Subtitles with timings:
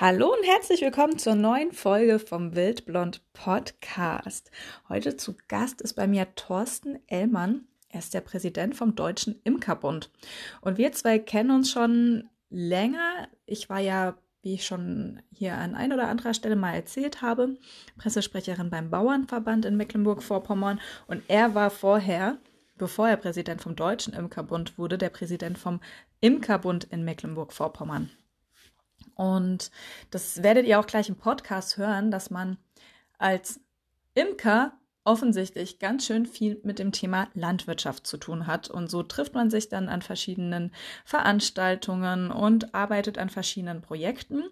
[0.00, 4.50] Hallo und herzlich willkommen zur neuen Folge vom Wildblond Podcast.
[4.88, 7.68] Heute zu Gast ist bei mir Thorsten Ellmann.
[7.90, 10.10] Er ist der Präsident vom Deutschen Imkerbund.
[10.62, 13.28] Und wir zwei kennen uns schon länger.
[13.46, 17.56] Ich war ja, wie ich schon hier an ein oder anderer Stelle mal erzählt habe,
[17.96, 20.80] Pressesprecherin beim Bauernverband in Mecklenburg-Vorpommern.
[21.06, 22.38] Und er war vorher,
[22.76, 25.78] bevor er Präsident vom Deutschen Imkerbund wurde, der Präsident vom
[26.20, 28.10] Imkerbund in Mecklenburg-Vorpommern.
[29.14, 29.70] Und
[30.10, 32.58] das werdet ihr auch gleich im Podcast hören, dass man
[33.18, 33.60] als
[34.14, 34.72] Imker
[35.04, 38.70] offensichtlich ganz schön viel mit dem Thema Landwirtschaft zu tun hat.
[38.70, 40.72] Und so trifft man sich dann an verschiedenen
[41.04, 44.44] Veranstaltungen und arbeitet an verschiedenen Projekten.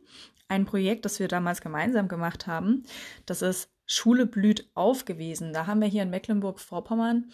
[0.49, 2.85] Ein Projekt, das wir damals gemeinsam gemacht haben,
[3.25, 5.53] das ist Schule blüht auf gewesen.
[5.53, 7.33] Da haben wir hier in Mecklenburg-Vorpommern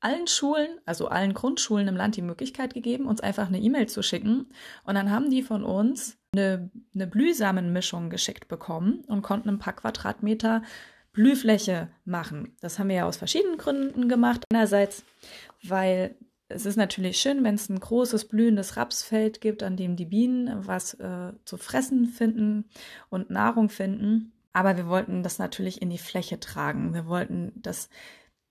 [0.00, 4.02] allen Schulen, also allen Grundschulen im Land die Möglichkeit gegeben, uns einfach eine E-Mail zu
[4.02, 4.46] schicken.
[4.84, 9.74] Und dann haben die von uns eine, eine Blühsamenmischung geschickt bekommen und konnten ein paar
[9.74, 10.62] Quadratmeter
[11.12, 12.56] Blühfläche machen.
[12.60, 14.44] Das haben wir ja aus verschiedenen Gründen gemacht.
[14.52, 15.04] Einerseits,
[15.62, 16.14] weil
[16.48, 20.66] es ist natürlich schön, wenn es ein großes blühendes Rapsfeld gibt, an dem die Bienen
[20.66, 22.64] was äh, zu fressen finden
[23.10, 24.32] und Nahrung finden.
[24.52, 26.94] Aber wir wollten das natürlich in die Fläche tragen.
[26.94, 27.90] Wir wollten das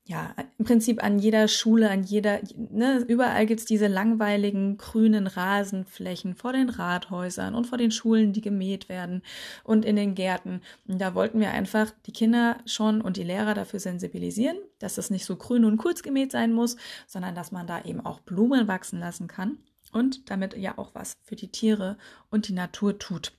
[0.07, 6.33] ja, im Prinzip an jeder Schule, an jeder, ne, überall gibt's diese langweiligen grünen Rasenflächen
[6.33, 9.21] vor den Rathäusern und vor den Schulen, die gemäht werden
[9.65, 10.61] und in den Gärten.
[10.87, 15.09] Und da wollten wir einfach die Kinder schon und die Lehrer dafür sensibilisieren, dass es
[15.09, 18.69] nicht so grün und kurz gemäht sein muss, sondern dass man da eben auch Blumen
[18.69, 19.57] wachsen lassen kann
[19.91, 21.97] und damit ja auch was für die Tiere
[22.29, 23.33] und die Natur tut.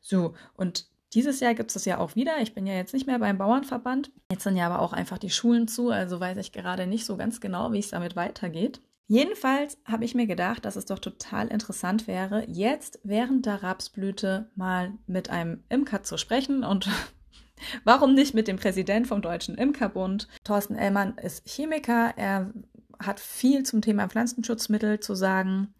[0.00, 2.38] So, und dieses Jahr gibt es das ja auch wieder.
[2.40, 4.10] Ich bin ja jetzt nicht mehr beim Bauernverband.
[4.30, 7.16] Jetzt sind ja aber auch einfach die Schulen zu, also weiß ich gerade nicht so
[7.16, 8.80] ganz genau, wie es damit weitergeht.
[9.08, 14.50] Jedenfalls habe ich mir gedacht, dass es doch total interessant wäre, jetzt während der Rapsblüte
[14.56, 16.88] mal mit einem Imker zu sprechen und
[17.84, 20.26] warum nicht mit dem Präsident vom Deutschen Imkerbund.
[20.42, 22.52] Thorsten Ellmann ist Chemiker, er
[22.98, 25.74] hat viel zum Thema Pflanzenschutzmittel zu sagen.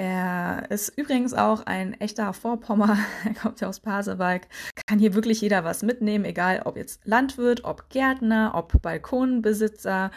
[0.00, 2.96] Er ist übrigens auch ein echter Vorpommer.
[3.26, 4.44] Er kommt ja aus Pasewalk.
[4.86, 10.10] Kann hier wirklich jeder was mitnehmen, egal ob jetzt Landwirt, ob Gärtner, ob Balkonbesitzer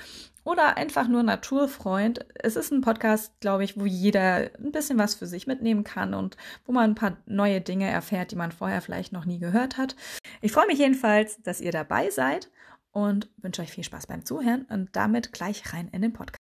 [0.45, 2.25] oder einfach nur Naturfreund.
[2.35, 6.13] Es ist ein Podcast, glaube ich, wo jeder ein bisschen was für sich mitnehmen kann
[6.13, 9.77] und wo man ein paar neue Dinge erfährt, die man vorher vielleicht noch nie gehört
[9.77, 9.97] hat.
[10.39, 12.50] Ich freue mich jedenfalls, dass ihr dabei seid
[12.94, 16.39] und wünsche euch viel Spaß beim Zuhören und damit gleich rein in den Podcast.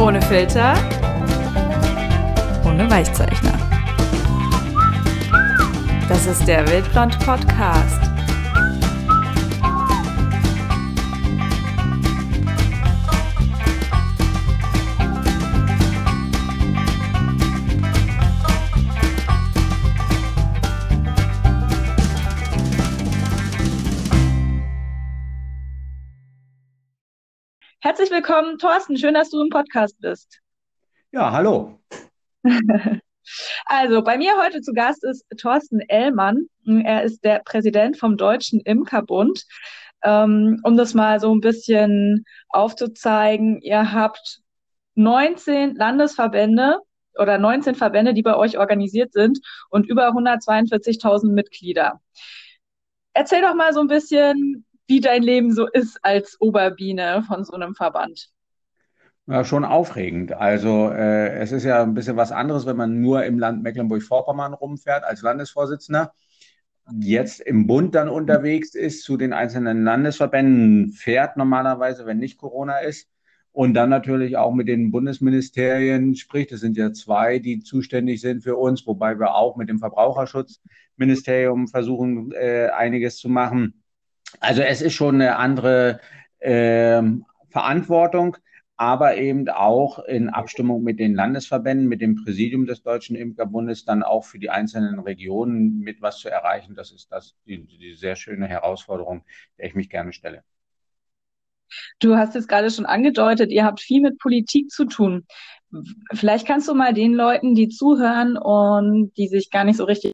[0.00, 0.74] Ohne Filter,
[2.64, 3.52] ohne Weichzeichner.
[6.08, 8.09] Das ist der Wildblond Podcast.
[27.90, 28.96] Herzlich willkommen, Thorsten.
[28.96, 30.38] Schön, dass du im Podcast bist.
[31.10, 31.80] Ja, hallo.
[33.64, 36.46] Also, bei mir heute zu Gast ist Thorsten Ellmann.
[36.84, 39.44] Er ist der Präsident vom Deutschen Imkerbund.
[40.04, 44.38] Ähm, um das mal so ein bisschen aufzuzeigen, ihr habt
[44.94, 46.78] 19 Landesverbände
[47.18, 52.00] oder 19 Verbände, die bei euch organisiert sind und über 142.000 Mitglieder.
[53.14, 57.54] Erzähl doch mal so ein bisschen, wie dein Leben so ist als Oberbiene von so
[57.54, 58.28] einem Verband.
[59.26, 60.32] Ja, schon aufregend.
[60.32, 64.52] Also äh, es ist ja ein bisschen was anderes, wenn man nur im Land Mecklenburg-Vorpommern
[64.52, 66.12] rumfährt als Landesvorsitzender.
[66.98, 72.78] Jetzt im Bund dann unterwegs ist, zu den einzelnen Landesverbänden fährt normalerweise, wenn nicht Corona
[72.78, 73.08] ist.
[73.52, 76.50] Und dann natürlich auch mit den Bundesministerien spricht.
[76.50, 81.68] Es sind ja zwei, die zuständig sind für uns, wobei wir auch mit dem Verbraucherschutzministerium
[81.68, 83.79] versuchen, äh, einiges zu machen.
[84.38, 86.00] Also es ist schon eine andere
[86.38, 87.02] äh,
[87.48, 88.36] Verantwortung,
[88.76, 94.02] aber eben auch in Abstimmung mit den Landesverbänden, mit dem Präsidium des Deutschen Imkerbundes dann
[94.02, 96.74] auch für die einzelnen Regionen mit was zu erreichen.
[96.74, 99.24] Das ist das die, die sehr schöne Herausforderung,
[99.58, 100.44] der ich mich gerne stelle.
[101.98, 105.26] Du hast es gerade schon angedeutet, ihr habt viel mit Politik zu tun.
[106.12, 110.12] Vielleicht kannst du mal den Leuten, die zuhören und die sich gar nicht so richtig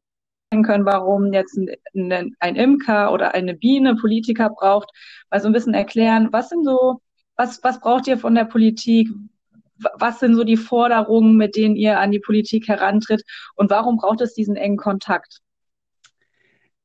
[0.63, 1.59] können, warum jetzt
[1.95, 4.91] ein, ein, Imker oder eine Biene Politiker braucht,
[5.31, 7.01] mal so ein bisschen erklären, was sind so,
[7.37, 9.09] was, was braucht ihr von der Politik?
[9.99, 13.23] Was sind so die Forderungen, mit denen ihr an die Politik herantritt?
[13.57, 15.43] Und warum braucht es diesen engen Kontakt?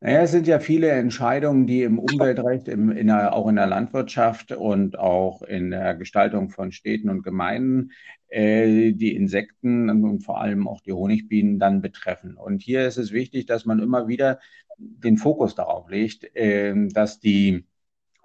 [0.02, 3.68] Naja, es sind ja viele Entscheidungen, die im Umweltrecht, im, in der, auch in der
[3.68, 7.92] Landwirtschaft und auch in der Gestaltung von Städten und Gemeinden
[8.32, 12.38] äh, die Insekten und vor allem auch die Honigbienen dann betreffen.
[12.38, 14.40] Und hier ist es wichtig, dass man immer wieder
[14.78, 17.66] den Fokus darauf legt, äh, dass die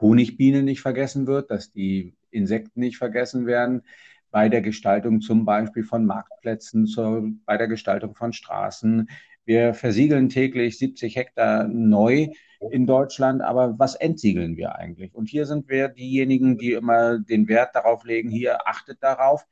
[0.00, 3.82] Honigbiene nicht vergessen wird, dass die Insekten nicht vergessen werden
[4.31, 9.09] bei der Gestaltung zum Beispiel von Marktplätzen, zur, bei der Gestaltung von Straßen.
[9.44, 12.29] Wir versiegeln täglich 70 Hektar neu
[12.70, 15.14] in Deutschland, aber was entsiegeln wir eigentlich?
[15.14, 19.47] Und hier sind wir diejenigen, die immer den Wert darauf legen, hier achtet darauf.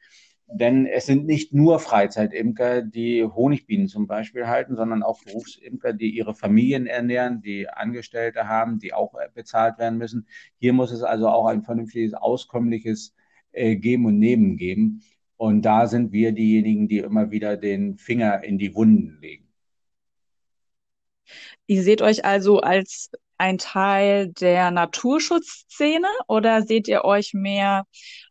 [0.46, 6.10] Denn es sind nicht nur Freizeitimker, die Honigbienen zum Beispiel halten, sondern auch Berufsimker, die
[6.10, 10.26] ihre Familien ernähren, die Angestellte haben, die auch bezahlt werden müssen.
[10.58, 13.14] Hier muss es also auch ein vernünftiges, auskömmliches
[13.52, 15.02] äh, Geben und Nehmen geben.
[15.36, 19.48] Und da sind wir diejenigen, die immer wieder den Finger in die Wunden legen.
[21.66, 27.84] Ihr seht euch also als ein Teil der Naturschutzszene oder seht ihr euch mehr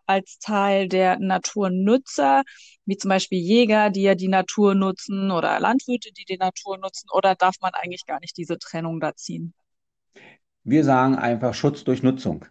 [0.06, 2.44] als Teil der Naturnutzer,
[2.86, 7.08] wie zum Beispiel Jäger, die ja die Natur nutzen oder Landwirte, die die Natur nutzen
[7.12, 9.54] oder darf man eigentlich gar nicht diese Trennung da ziehen?
[10.64, 12.46] Wir sagen einfach Schutz durch Nutzung.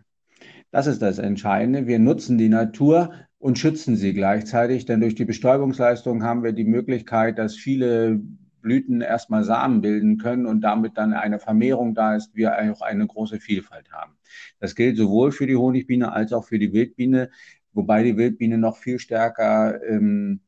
[0.70, 1.86] Das ist das Entscheidende.
[1.86, 6.64] Wir nutzen die Natur und schützen sie gleichzeitig, denn durch die Bestäubungsleistung haben wir die
[6.64, 8.20] Möglichkeit, dass viele
[8.62, 13.06] Blüten erstmal Samen bilden können und damit dann eine Vermehrung da ist, wir auch eine
[13.06, 14.16] große Vielfalt haben.
[14.60, 17.30] Das gilt sowohl für die Honigbiene als auch für die Wildbiene,
[17.72, 20.40] wobei die Wildbiene noch viel stärker ähm,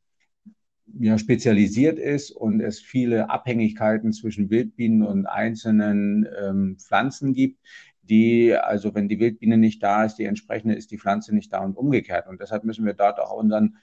[0.99, 7.59] ja, spezialisiert ist und es viele Abhängigkeiten zwischen Wildbienen und einzelnen ähm, Pflanzen gibt,
[8.03, 11.59] die, also wenn die Wildbiene nicht da ist, die entsprechende ist die Pflanze nicht da
[11.59, 12.27] und umgekehrt.
[12.27, 13.77] Und deshalb müssen wir dort auch unseren,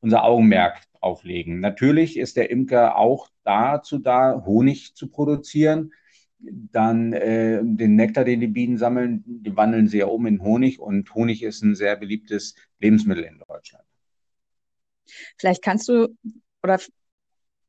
[0.00, 1.60] unser Augenmerk auflegen.
[1.60, 5.92] Natürlich ist der Imker auch dazu da, Honig zu produzieren.
[6.38, 10.80] Dann äh, den Nektar, den die Bienen sammeln, die wandeln sie ja um in Honig
[10.80, 13.84] und Honig ist ein sehr beliebtes Lebensmittel in Deutschland.
[15.38, 16.16] Vielleicht kannst du
[16.62, 16.78] oder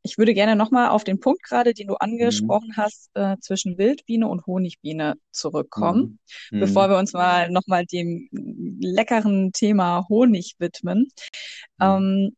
[0.04, 2.78] ich würde gerne nochmal auf den Punkt gerade, den du angesprochen mhm.
[2.78, 6.20] hast, äh, zwischen Wildbiene und Honigbiene zurückkommen,
[6.52, 6.60] mhm.
[6.60, 8.28] bevor wir uns mal nochmal dem
[8.82, 11.08] leckeren Thema Honig widmen.
[11.80, 11.86] Mhm.
[11.86, 12.36] Ähm,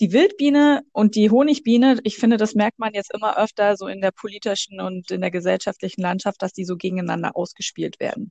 [0.00, 4.00] die Wildbiene und die Honigbiene, ich finde, das merkt man jetzt immer öfter so in
[4.00, 8.30] der politischen und in der gesellschaftlichen Landschaft, dass die so gegeneinander ausgespielt werden.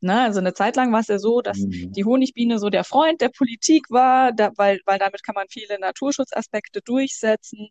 [0.00, 0.20] Ne?
[0.22, 1.92] Also eine Zeit lang war es ja so, dass mhm.
[1.92, 5.78] die Honigbiene so der Freund der Politik war, da, weil, weil damit kann man viele
[5.78, 7.68] Naturschutzaspekte durchsetzen,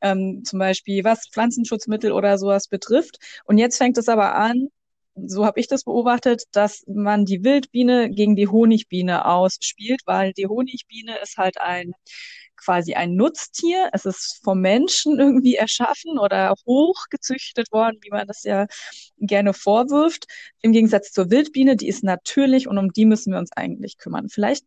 [0.00, 3.18] ähm, zum Beispiel was Pflanzenschutzmittel oder sowas betrifft.
[3.44, 4.68] Und jetzt fängt es aber an,
[5.16, 10.46] so habe ich das beobachtet, dass man die Wildbiene gegen die Honigbiene ausspielt, weil die
[10.46, 11.92] Honigbiene ist halt ein
[12.64, 13.90] quasi ein Nutztier.
[13.92, 18.66] Es ist vom Menschen irgendwie erschaffen oder hochgezüchtet worden, wie man das ja
[19.18, 20.26] gerne vorwirft.
[20.62, 24.28] Im Gegensatz zur Wildbiene, die ist natürlich und um die müssen wir uns eigentlich kümmern.
[24.28, 24.64] Vielleicht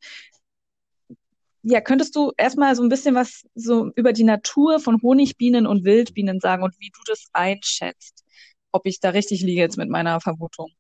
[1.63, 5.83] ja, könntest du erstmal so ein bisschen was so über die Natur von Honigbienen und
[5.83, 8.23] Wildbienen sagen und wie du das einschätzt?
[8.71, 10.71] Ob ich da richtig liege jetzt mit meiner Vermutung?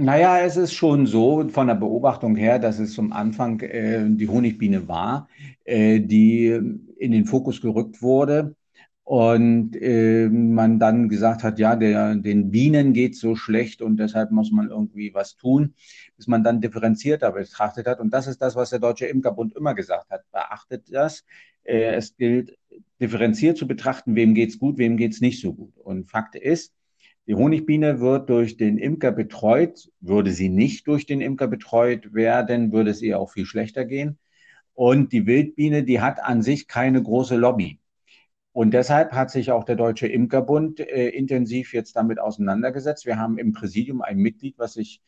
[0.00, 4.28] Naja, es ist schon so von der Beobachtung her, dass es zum Anfang äh, die
[4.28, 5.28] Honigbiene war,
[5.64, 6.50] äh, die
[6.98, 8.54] in den Fokus gerückt wurde
[9.02, 14.30] und äh, man dann gesagt hat, ja, der, den Bienen geht so schlecht und deshalb
[14.30, 15.74] muss man irgendwie was tun,
[16.16, 17.98] bis man dann differenzierter betrachtet hat.
[17.98, 20.22] Und das ist das, was der Deutsche Imkerbund immer gesagt hat.
[20.30, 21.24] Beachtet das.
[21.64, 22.56] Äh, es gilt
[23.00, 25.76] differenziert zu betrachten, wem geht's gut, wem geht's nicht so gut.
[25.78, 26.72] Und Fakt ist,
[27.28, 29.90] die Honigbiene wird durch den Imker betreut.
[30.00, 34.18] Würde sie nicht durch den Imker betreut werden, würde es ihr auch viel schlechter gehen.
[34.72, 37.80] Und die Wildbiene, die hat an sich keine große Lobby.
[38.52, 43.04] Und deshalb hat sich auch der Deutsche Imkerbund äh, intensiv jetzt damit auseinandergesetzt.
[43.04, 45.02] Wir haben im Präsidium ein Mitglied, was sich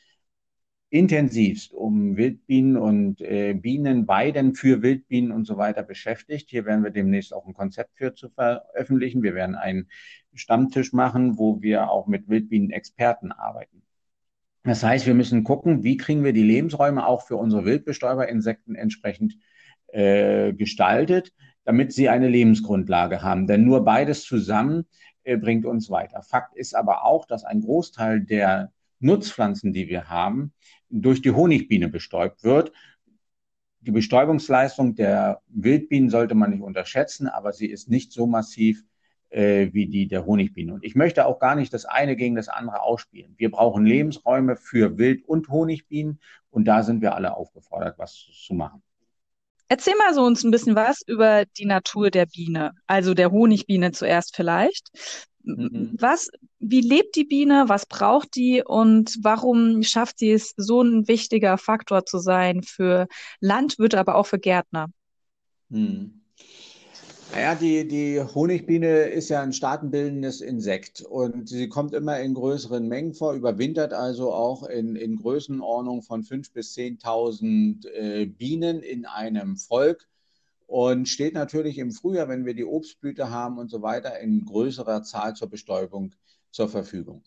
[0.90, 6.50] intensivst um Wildbienen und äh, Bienenweiden für Wildbienen und so weiter beschäftigt.
[6.50, 9.23] Hier werden wir demnächst auch ein Konzept für zu veröffentlichen.
[9.23, 9.88] Wir werden einen
[10.35, 13.82] Stammtisch machen, wo wir auch mit Wildbienen-Experten arbeiten.
[14.64, 19.37] Das heißt, wir müssen gucken, wie kriegen wir die Lebensräume auch für unsere Wildbestäuberinsekten entsprechend
[19.88, 21.32] äh, gestaltet,
[21.64, 23.47] damit sie eine Lebensgrundlage haben.
[23.47, 24.87] Denn nur beides zusammen
[25.23, 26.23] äh, bringt uns weiter.
[26.23, 30.52] Fakt ist aber auch, dass ein Großteil der Nutzpflanzen, die wir haben,
[30.90, 32.73] durch die Honigbiene bestäubt wird.
[33.80, 38.85] Die Bestäubungsleistung der Wildbienen sollte man nicht unterschätzen, aber sie ist nicht so massiv
[39.30, 40.75] äh, wie die der Honigbiene.
[40.75, 43.35] Und ich möchte auch gar nicht das eine gegen das andere ausspielen.
[43.38, 46.20] Wir brauchen Lebensräume für Wild- und Honigbienen
[46.50, 48.82] und da sind wir alle aufgefordert, was zu machen.
[49.68, 53.92] Erzähl mal so uns ein bisschen was über die Natur der Biene, also der Honigbiene
[53.92, 54.90] zuerst vielleicht.
[55.42, 55.97] Mhm.
[55.99, 57.64] Was, wie lebt die Biene?
[57.66, 58.62] Was braucht die?
[58.64, 63.06] Und warum schafft sie es, so ein wichtiger Faktor zu sein für
[63.40, 64.90] Landwirte, aber auch für Gärtner?
[65.68, 66.20] Mhm.
[67.32, 72.88] Naja, die, die Honigbiene ist ja ein staatenbildendes Insekt und sie kommt immer in größeren
[72.88, 79.06] Mengen vor, überwintert also auch in, in Größenordnung von 5.000 bis 10.000 äh, Bienen in
[79.06, 80.10] einem Volk
[80.71, 85.03] und steht natürlich im Frühjahr, wenn wir die Obstblüte haben und so weiter, in größerer
[85.03, 86.15] Zahl zur Bestäubung
[86.53, 87.25] zur Verfügung.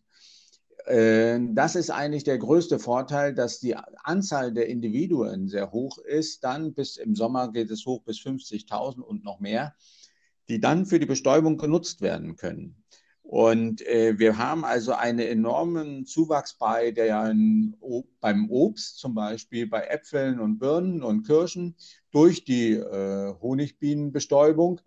[0.86, 6.46] Äh, das ist eigentlich der größte Vorteil, dass die Anzahl der Individuen sehr hoch ist.
[6.46, 9.76] Dann bis im Sommer geht es hoch bis 50.000 und noch mehr,
[10.48, 12.82] die dann für die Bestäubung genutzt werden können.
[13.34, 17.34] Und äh, wir haben also einen enormen Zuwachs bei der,
[18.22, 21.74] beim Obst, zum Beispiel bei Äpfeln und Birnen und Kirschen,
[22.12, 24.82] durch die äh, Honigbienenbestäubung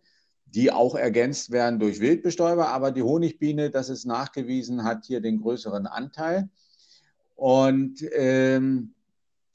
[0.47, 2.69] die auch ergänzt werden durch Wildbestäuber.
[2.69, 6.49] Aber die Honigbiene, das ist nachgewiesen, hat hier den größeren Anteil.
[7.35, 8.95] Und ähm,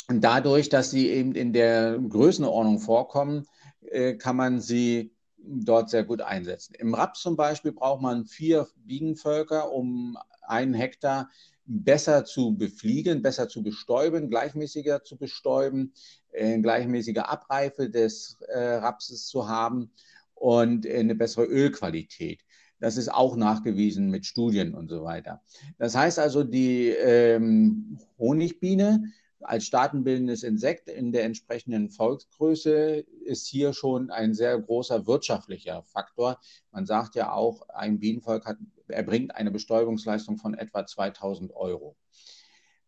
[0.09, 3.47] dadurch, dass sie eben in der Größenordnung vorkommen,
[3.89, 6.75] äh, kann man sie dort sehr gut einsetzen.
[6.75, 11.29] Im Raps zum Beispiel braucht man vier Bienenvölker, um einen Hektar
[11.65, 15.93] besser zu befliegen, besser zu bestäuben, gleichmäßiger zu bestäuben,
[16.31, 19.91] äh, gleichmäßige Abreife des äh, Rapses zu haben
[20.35, 22.41] und eine bessere Ölqualität.
[22.79, 25.41] Das ist auch nachgewiesen mit Studien und so weiter.
[25.77, 29.03] Das heißt also, die ähm, Honigbiene
[29.43, 36.39] als staatenbildendes Insekt in der entsprechenden Volksgröße ist hier schon ein sehr großer wirtschaftlicher Faktor.
[36.71, 38.57] Man sagt ja auch, ein Bienenvolk hat,
[38.87, 41.95] erbringt eine Bestäubungsleistung von etwa 2000 Euro.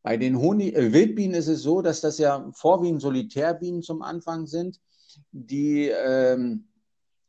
[0.03, 4.47] Bei den Honig äh, Wildbienen ist es so, dass das ja vorwiegend Solitärbienen zum Anfang
[4.47, 4.81] sind,
[5.31, 6.67] die ähm,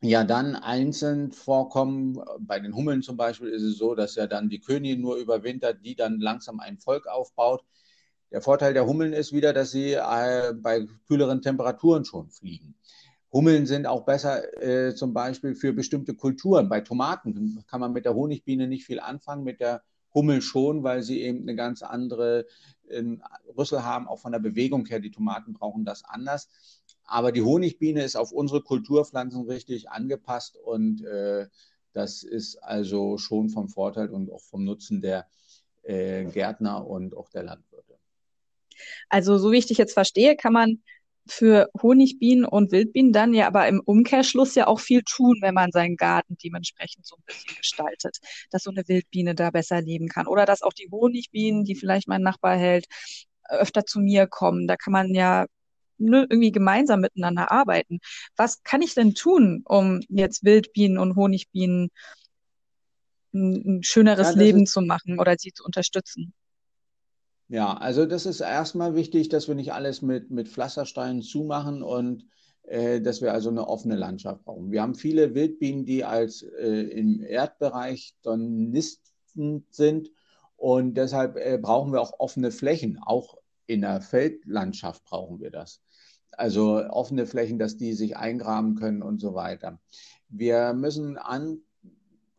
[0.00, 2.20] ja dann einzeln vorkommen.
[2.40, 5.84] Bei den Hummeln zum Beispiel ist es so, dass ja dann die Königin nur überwintert,
[5.84, 7.64] die dann langsam ein Volk aufbaut.
[8.34, 12.74] Der Vorteil der Hummeln ist wieder, dass sie äh, bei kühleren Temperaturen schon fliegen.
[13.32, 16.68] Hummeln sind auch besser äh, zum Beispiel für bestimmte Kulturen.
[16.68, 21.04] Bei Tomaten kann man mit der Honigbiene nicht viel anfangen, mit der Hummel schon, weil
[21.04, 22.46] sie eben eine ganz andere
[22.88, 23.04] äh,
[23.56, 24.98] Rüssel haben, auch von der Bewegung her.
[24.98, 26.48] Die Tomaten brauchen das anders.
[27.04, 31.46] Aber die Honigbiene ist auf unsere Kulturpflanzen richtig angepasst und äh,
[31.92, 35.28] das ist also schon vom Vorteil und auch vom Nutzen der
[35.84, 37.93] äh, Gärtner und auch der Landwirte.
[39.08, 40.82] Also so wie ich dich jetzt verstehe, kann man
[41.26, 45.70] für Honigbienen und Wildbienen dann ja aber im Umkehrschluss ja auch viel tun, wenn man
[45.72, 48.18] seinen Garten dementsprechend so ein bisschen gestaltet,
[48.50, 52.08] dass so eine Wildbiene da besser leben kann oder dass auch die Honigbienen, die vielleicht
[52.08, 52.86] mein Nachbar hält,
[53.48, 54.66] öfter zu mir kommen.
[54.66, 55.46] Da kann man ja
[55.98, 58.00] ne, irgendwie gemeinsam miteinander arbeiten.
[58.36, 61.90] Was kann ich denn tun, um jetzt Wildbienen und Honigbienen
[63.32, 66.34] ein, ein schöneres ja, Leben ist, zu machen oder sie zu unterstützen?
[67.48, 72.24] Ja, also das ist erstmal wichtig, dass wir nicht alles mit, mit Pflastersteinen zumachen und
[72.62, 74.70] äh, dass wir also eine offene Landschaft brauchen.
[74.70, 80.10] Wir haben viele Wildbienen, die als äh, im Erdbereich dann nistend sind
[80.56, 83.36] und deshalb äh, brauchen wir auch offene Flächen, auch
[83.66, 85.82] in der Feldlandschaft brauchen wir das.
[86.32, 89.78] Also offene Flächen, dass die sich eingraben können und so weiter.
[90.28, 91.58] Wir müssen an,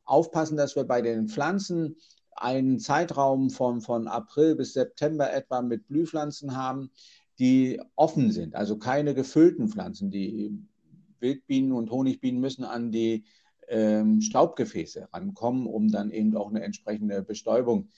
[0.04, 1.98] aufpassen, dass wir bei den Pflanzen
[2.36, 6.92] einen Zeitraum von, von April bis September etwa mit Blühpflanzen haben,
[7.40, 10.12] die offen sind, also keine gefüllten Pflanzen.
[10.12, 10.58] Die
[11.20, 13.26] Wildbienen und Honigbienen müssen an die
[13.68, 17.90] ähm, Staubgefäße rankommen, um dann eben auch eine entsprechende Bestäubung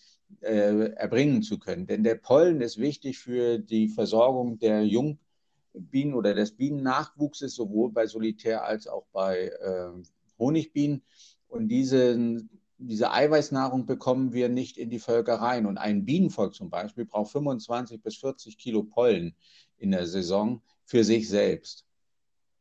[0.41, 1.87] äh, erbringen zu können.
[1.87, 8.07] Denn der Pollen ist wichtig für die Versorgung der Jungbienen oder des Bienennachwuchses, sowohl bei
[8.07, 9.91] Solitär als auch bei äh,
[10.39, 11.03] Honigbienen.
[11.47, 12.41] Und diese,
[12.77, 15.65] diese Eiweißnahrung bekommen wir nicht in die Völker rein.
[15.65, 19.35] Und ein Bienenvolk zum Beispiel braucht 25 bis 40 Kilo Pollen
[19.77, 21.85] in der Saison für sich selbst.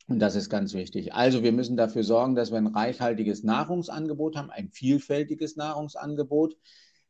[0.08, 1.14] Und das ist ganz wichtig.
[1.14, 6.56] Also wir müssen dafür sorgen, dass wir ein reichhaltiges Nahrungsangebot haben, ein vielfältiges Nahrungsangebot,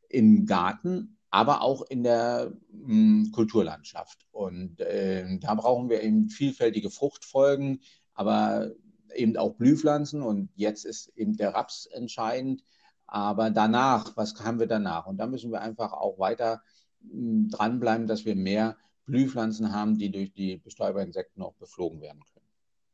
[0.09, 4.27] im Garten, aber auch in der mh, hm, Kulturlandschaft.
[4.31, 7.81] Und äh, da brauchen wir eben vielfältige Fruchtfolgen,
[8.15, 8.73] aber
[9.15, 10.23] eben auch Blühpflanzen.
[10.23, 12.63] Und jetzt ist eben der Raps entscheidend.
[13.07, 15.07] Aber danach, was haben wir danach?
[15.07, 16.63] Und da müssen wir einfach auch weiter
[17.03, 22.47] hm, dranbleiben, dass wir mehr Blühpflanzen haben, die durch die Bestäuberinsekten auch beflogen werden können.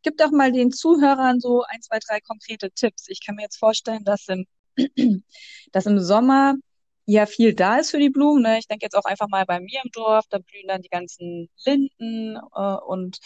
[0.03, 3.05] Gib doch mal den Zuhörern so ein, zwei, drei konkrete Tipps.
[3.09, 4.47] Ich kann mir jetzt vorstellen, dass im,
[5.73, 6.55] dass im Sommer
[7.07, 8.43] ja viel da ist für die Blumen.
[8.43, 8.59] Ne?
[8.59, 11.49] Ich denke jetzt auch einfach mal bei mir im Dorf, da blühen dann die ganzen
[11.65, 13.19] Linden äh, und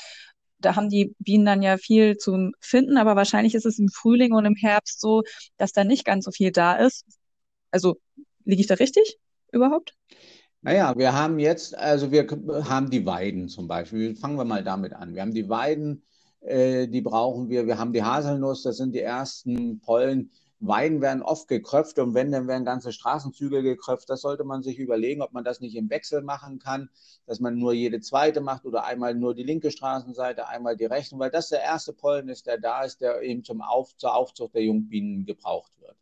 [0.59, 4.33] da haben die Bienen dann ja viel zu finden, aber wahrscheinlich ist es im Frühling
[4.33, 5.23] und im Herbst so,
[5.57, 7.05] dass da nicht ganz so viel da ist.
[7.71, 7.97] Also
[8.45, 9.19] liege ich da richtig
[9.53, 9.95] überhaupt?
[10.63, 12.27] Naja, wir haben jetzt, also wir
[12.69, 14.17] haben die Weiden zum Beispiel.
[14.17, 15.15] Fangen wir mal damit an.
[15.15, 16.03] Wir haben die Weiden,
[16.41, 17.67] äh, die brauchen wir.
[17.67, 20.31] Wir haben die Haselnuss, das sind die ersten Pollen.
[20.59, 24.09] Weiden werden oft gekröpft und wenn, dann werden ganze Straßenzüge gekröpft.
[24.09, 26.89] Das sollte man sich überlegen, ob man das nicht im Wechsel machen kann,
[27.27, 31.19] dass man nur jede zweite macht oder einmal nur die linke Straßenseite, einmal die rechte,
[31.19, 34.55] weil das der erste Pollen ist, der da ist, der eben zum Auf, zur Aufzucht
[34.55, 35.97] der Jungbienen gebraucht wird.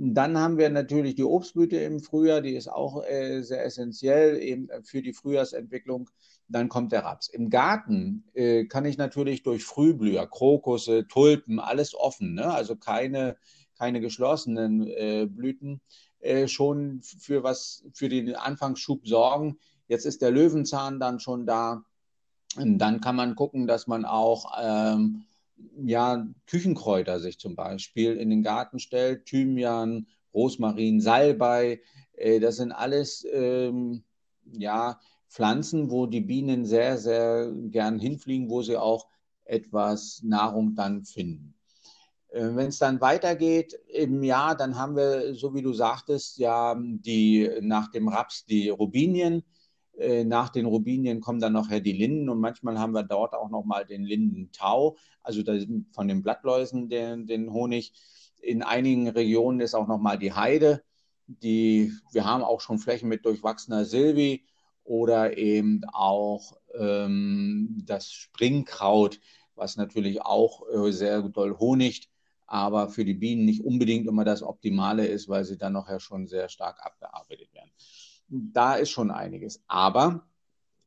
[0.00, 4.68] Dann haben wir natürlich die Obstblüte im Frühjahr, die ist auch äh, sehr essentiell eben
[4.84, 6.08] für die Frühjahrsentwicklung.
[6.46, 7.28] Dann kommt der Raps.
[7.28, 12.48] Im Garten äh, kann ich natürlich durch Frühblüher, Krokusse, Tulpen, alles offen, ne?
[12.48, 13.36] also keine
[13.78, 15.80] keine geschlossenen äh, Blüten,
[16.20, 19.58] äh, schon für was, für den Anfangsschub sorgen.
[19.86, 21.84] Jetzt ist der Löwenzahn dann schon da.
[22.56, 25.24] Und dann kann man gucken, dass man auch ähm,
[25.76, 29.26] ja, Küchenkräuter sich zum Beispiel in den Garten stellt.
[29.26, 31.80] Thymian, Rosmarin, Salbei.
[32.12, 34.02] Äh, das sind alles ähm,
[34.52, 39.06] ja, Pflanzen, wo die Bienen sehr, sehr gern hinfliegen, wo sie auch
[39.44, 41.54] etwas Nahrung dann finden.
[42.28, 46.76] Äh, Wenn es dann weitergeht im Jahr, dann haben wir, so wie du sagtest, ja
[46.78, 49.42] die nach dem Raps die Rubinien.
[49.96, 53.50] Äh, nach den Rubinien kommen dann nachher die Linden und manchmal haben wir dort auch
[53.50, 55.42] nochmal den Lindentau, also
[55.92, 57.92] von den Blattläusen den, den Honig.
[58.40, 60.82] In einigen Regionen ist auch nochmal die Heide.
[61.26, 64.46] Die, wir haben auch schon Flächen mit durchwachsener Silvi
[64.84, 69.20] oder eben auch ähm, das Springkraut,
[69.54, 72.08] was natürlich auch äh, sehr doll honigt
[72.48, 76.26] aber für die Bienen nicht unbedingt immer das Optimale ist, weil sie dann nachher schon
[76.26, 77.70] sehr stark abgearbeitet werden.
[78.28, 79.62] Da ist schon einiges.
[79.68, 80.26] Aber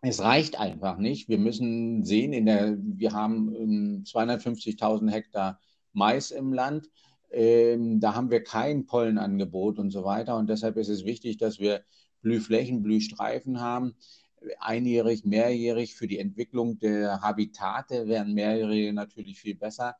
[0.02, 1.30] es reicht einfach nicht.
[1.30, 5.60] Wir müssen sehen, in der, wir haben 250.000 Hektar
[5.94, 6.90] Mais im Land.
[7.30, 10.38] Ähm, da haben wir kein Pollenangebot und so weiter.
[10.38, 11.84] Und deshalb ist es wichtig, dass wir
[12.24, 13.96] Blühflächen, Blühstreifen haben.
[14.60, 19.96] Einjährig, mehrjährig für die Entwicklung der Habitate wären mehrjährige natürlich viel besser.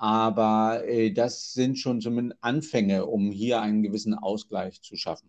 [0.00, 5.28] Aber äh, das sind schon zumindest Anfänge, um hier einen gewissen Ausgleich zu schaffen.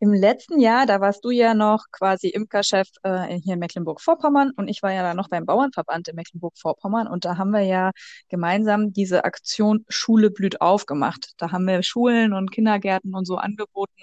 [0.00, 4.68] Im letzten Jahr, da warst du ja noch quasi Imkerchef äh, hier in Mecklenburg-Vorpommern und
[4.68, 7.92] ich war ja da noch beim Bauernverband in Mecklenburg-Vorpommern und da haben wir ja
[8.28, 11.32] gemeinsam diese Aktion Schule blüht aufgemacht.
[11.38, 14.02] Da haben wir Schulen und Kindergärten und so angeboten,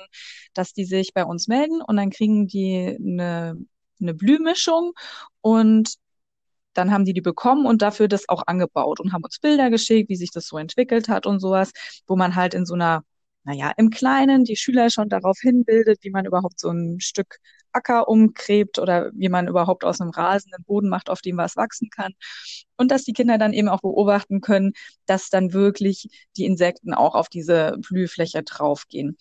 [0.55, 3.63] dass die sich bei uns melden und dann kriegen die eine,
[3.99, 4.93] eine Blühmischung
[5.41, 6.00] und
[6.73, 10.09] dann haben die die bekommen und dafür das auch angebaut und haben uns Bilder geschickt,
[10.09, 11.71] wie sich das so entwickelt hat und sowas,
[12.07, 13.03] wo man halt in so einer,
[13.43, 17.37] naja, im Kleinen die Schüler schon darauf hinbildet, wie man überhaupt so ein Stück
[17.73, 21.89] Acker umgräbt oder wie man überhaupt aus einem rasenden Boden macht, auf dem was wachsen
[21.89, 22.13] kann.
[22.77, 24.73] Und dass die Kinder dann eben auch beobachten können,
[25.05, 29.17] dass dann wirklich die Insekten auch auf diese Blühfläche draufgehen.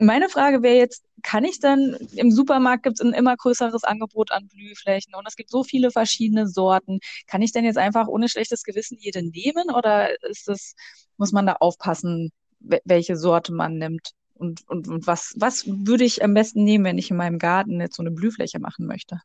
[0.00, 4.30] Meine Frage wäre jetzt, kann ich dann, im Supermarkt gibt es ein immer größeres Angebot
[4.30, 7.00] an Blühflächen und es gibt so viele verschiedene Sorten.
[7.26, 10.74] Kann ich denn jetzt einfach ohne schlechtes Gewissen jede nehmen oder ist das,
[11.16, 12.30] muss man da aufpassen,
[12.60, 14.12] welche Sorte man nimmt?
[14.34, 17.80] Und, und, und was, was würde ich am besten nehmen, wenn ich in meinem Garten
[17.80, 19.20] jetzt so eine Blühfläche machen möchte?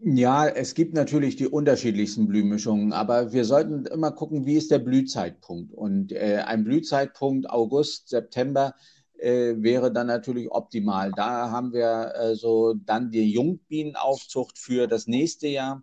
[0.00, 4.78] Ja, es gibt natürlich die unterschiedlichsten Blühmischungen, aber wir sollten immer gucken, wie ist der
[4.78, 5.74] Blühzeitpunkt.
[5.74, 8.74] Und äh, ein Blühzeitpunkt August, September
[9.18, 11.12] äh, wäre dann natürlich optimal.
[11.12, 15.82] Da haben wir also dann die Jungbienenaufzucht für das nächste Jahr.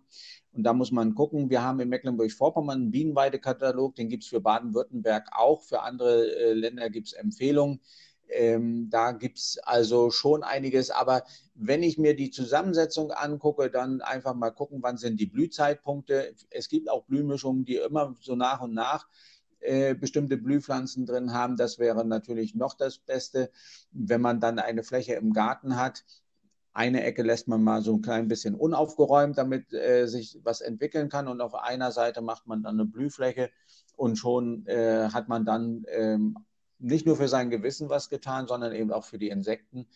[0.52, 4.40] Und da muss man gucken, wir haben in Mecklenburg-Vorpommern einen Bienenweidekatalog, den gibt es für
[4.40, 7.80] Baden-Württemberg auch, für andere äh, Länder gibt es Empfehlungen.
[8.28, 11.22] Ähm, da gibt es also schon einiges, aber
[11.54, 16.34] wenn ich mir die Zusammensetzung angucke, dann einfach mal gucken, wann sind die Blühzeitpunkte.
[16.50, 19.06] Es gibt auch Blühmischungen, die immer so nach und nach
[19.66, 21.56] äh, bestimmte Blühpflanzen drin haben.
[21.56, 23.50] Das wäre natürlich noch das Beste.
[23.90, 26.04] Wenn man dann eine Fläche im Garten hat,
[26.72, 31.08] eine Ecke lässt man mal so ein klein bisschen unaufgeräumt, damit äh, sich was entwickeln
[31.08, 31.26] kann.
[31.26, 33.50] Und auf einer Seite macht man dann eine Blühfläche
[33.96, 36.36] und schon äh, hat man dann ähm,
[36.78, 39.86] nicht nur für sein Gewissen was getan, sondern eben auch für die Insekten.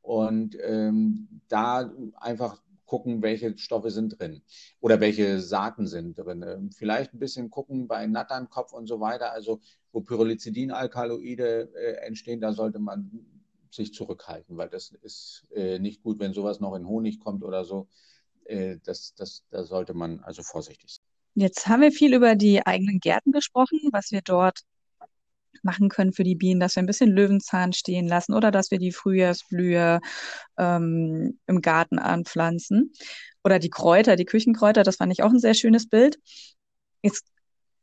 [0.00, 4.42] Und ähm, da einfach gucken, welche Stoffe sind drin
[4.80, 6.42] oder welche Saaten sind drin.
[6.42, 9.60] Ähm, vielleicht ein bisschen gucken bei Natternkopf und so weiter, also
[9.92, 13.10] wo Pyrrolizidinalkaloide äh, entstehen, da sollte man
[13.70, 17.64] sich zurückhalten, weil das ist äh, nicht gut, wenn sowas noch in Honig kommt oder
[17.64, 17.86] so.
[18.44, 21.04] Äh, das, das, da sollte man also vorsichtig sein.
[21.34, 24.62] Jetzt haben wir viel über die eigenen Gärten gesprochen, was wir dort
[25.64, 28.78] machen können für die Bienen, dass wir ein bisschen Löwenzahn stehen lassen oder dass wir
[28.78, 30.00] die Frühjahrsblühe
[30.58, 32.92] ähm, im Garten anpflanzen.
[33.44, 36.18] Oder die Kräuter, die Küchenkräuter, das fand ich auch ein sehr schönes Bild.
[37.02, 37.24] Jetzt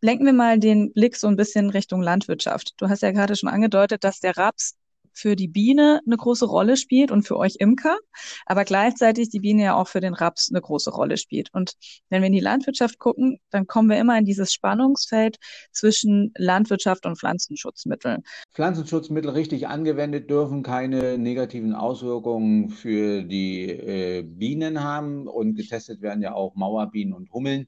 [0.01, 2.73] lenken wir mal den Blick so ein bisschen Richtung Landwirtschaft.
[2.77, 4.75] Du hast ja gerade schon angedeutet, dass der Raps
[5.15, 7.97] für die Biene eine große Rolle spielt und für euch Imker,
[8.45, 11.49] aber gleichzeitig die Biene ja auch für den Raps eine große Rolle spielt.
[11.53, 11.73] Und
[12.09, 15.37] wenn wir in die Landwirtschaft gucken, dann kommen wir immer in dieses Spannungsfeld
[15.71, 18.23] zwischen Landwirtschaft und Pflanzenschutzmitteln.
[18.53, 26.21] Pflanzenschutzmittel richtig angewendet dürfen keine negativen Auswirkungen für die äh, Bienen haben und getestet werden
[26.21, 27.67] ja auch Mauerbienen und Hummeln.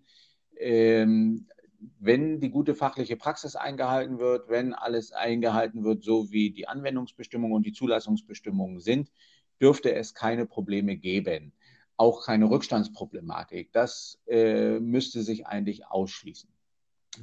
[0.60, 1.48] Ähm,
[2.00, 7.56] wenn die gute fachliche Praxis eingehalten wird, wenn alles eingehalten wird, so wie die Anwendungsbestimmungen
[7.56, 9.12] und die Zulassungsbestimmungen sind,
[9.62, 11.54] dürfte es keine Probleme geben.
[11.96, 13.72] Auch keine Rückstandsproblematik.
[13.74, 16.50] Das äh, müsste sich eigentlich ausschließen.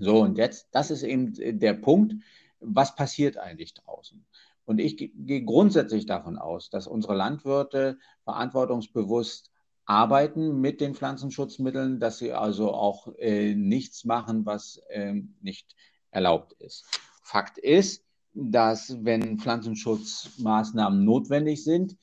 [0.00, 2.14] So, und jetzt, das ist eben der Punkt,
[2.58, 4.24] was passiert eigentlich draußen?
[4.64, 9.52] Und ich gehe grundsätzlich davon aus, dass unsere Landwirte verantwortungsbewusst
[9.86, 15.74] arbeiten mit den Pflanzenschutzmitteln, dass sie also auch äh, nichts machen, was äh, nicht
[16.10, 16.86] erlaubt ist.
[17.22, 21.96] Fakt ist, dass wenn Pflanzenschutzmaßnahmen notwendig sind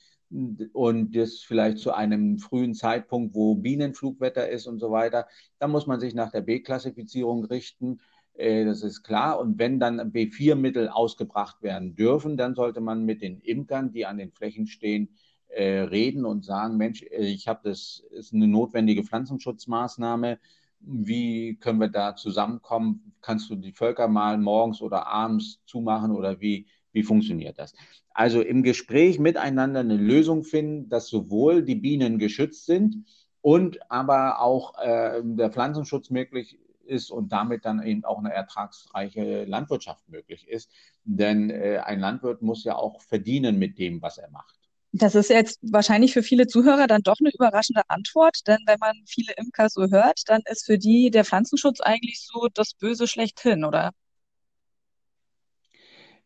[0.73, 5.27] und das vielleicht zu einem frühen Zeitpunkt, wo Bienenflugwetter ist und so weiter,
[5.59, 7.99] dann muss man sich nach der B-Klassifizierung richten.
[8.33, 9.39] Äh, das ist klar.
[9.39, 14.17] Und wenn dann B4-Mittel ausgebracht werden dürfen, dann sollte man mit den Imkern, die an
[14.17, 15.09] den Flächen stehen,
[15.53, 20.39] äh, reden und sagen, Mensch, äh, ich habe das ist eine notwendige Pflanzenschutzmaßnahme.
[20.79, 23.13] Wie können wir da zusammenkommen?
[23.21, 27.73] Kannst du die Völker mal morgens oder abends zumachen oder wie, wie funktioniert das?
[28.13, 33.05] Also im Gespräch miteinander eine Lösung finden, dass sowohl die Bienen geschützt sind
[33.41, 39.45] und aber auch äh, der Pflanzenschutz möglich ist und damit dann eben auch eine ertragsreiche
[39.45, 40.71] Landwirtschaft möglich ist.
[41.03, 44.60] Denn äh, ein Landwirt muss ja auch verdienen mit dem, was er macht.
[44.93, 48.93] Das ist jetzt wahrscheinlich für viele Zuhörer dann doch eine überraschende Antwort, denn wenn man
[49.07, 53.63] viele Imker so hört, dann ist für die der Pflanzenschutz eigentlich so das Böse schlechthin,
[53.63, 53.91] oder?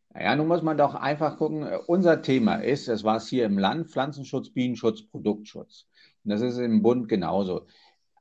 [0.09, 3.59] Naja, nun muss man doch einfach gucken, unser Thema ist, das war es hier im
[3.59, 5.85] Land, Pflanzenschutz, Bienenschutz, Produktschutz.
[6.23, 7.67] Und das ist im Bund genauso.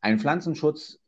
[0.03, 0.99] Ein Pflanzenschutz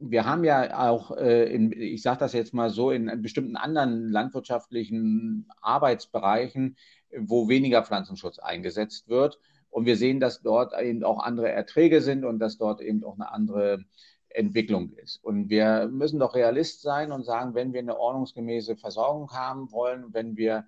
[0.00, 4.08] wir haben ja auch, äh, in, ich sage das jetzt mal so, in bestimmten anderen
[4.08, 6.76] landwirtschaftlichen Arbeitsbereichen,
[7.16, 9.38] wo weniger Pflanzenschutz eingesetzt wird.
[9.70, 13.14] Und wir sehen, dass dort eben auch andere Erträge sind und dass dort eben auch
[13.14, 13.84] eine andere
[14.28, 15.22] Entwicklung ist.
[15.22, 20.12] Und wir müssen doch realist sein und sagen, wenn wir eine ordnungsgemäße Versorgung haben wollen,
[20.12, 20.66] wenn wir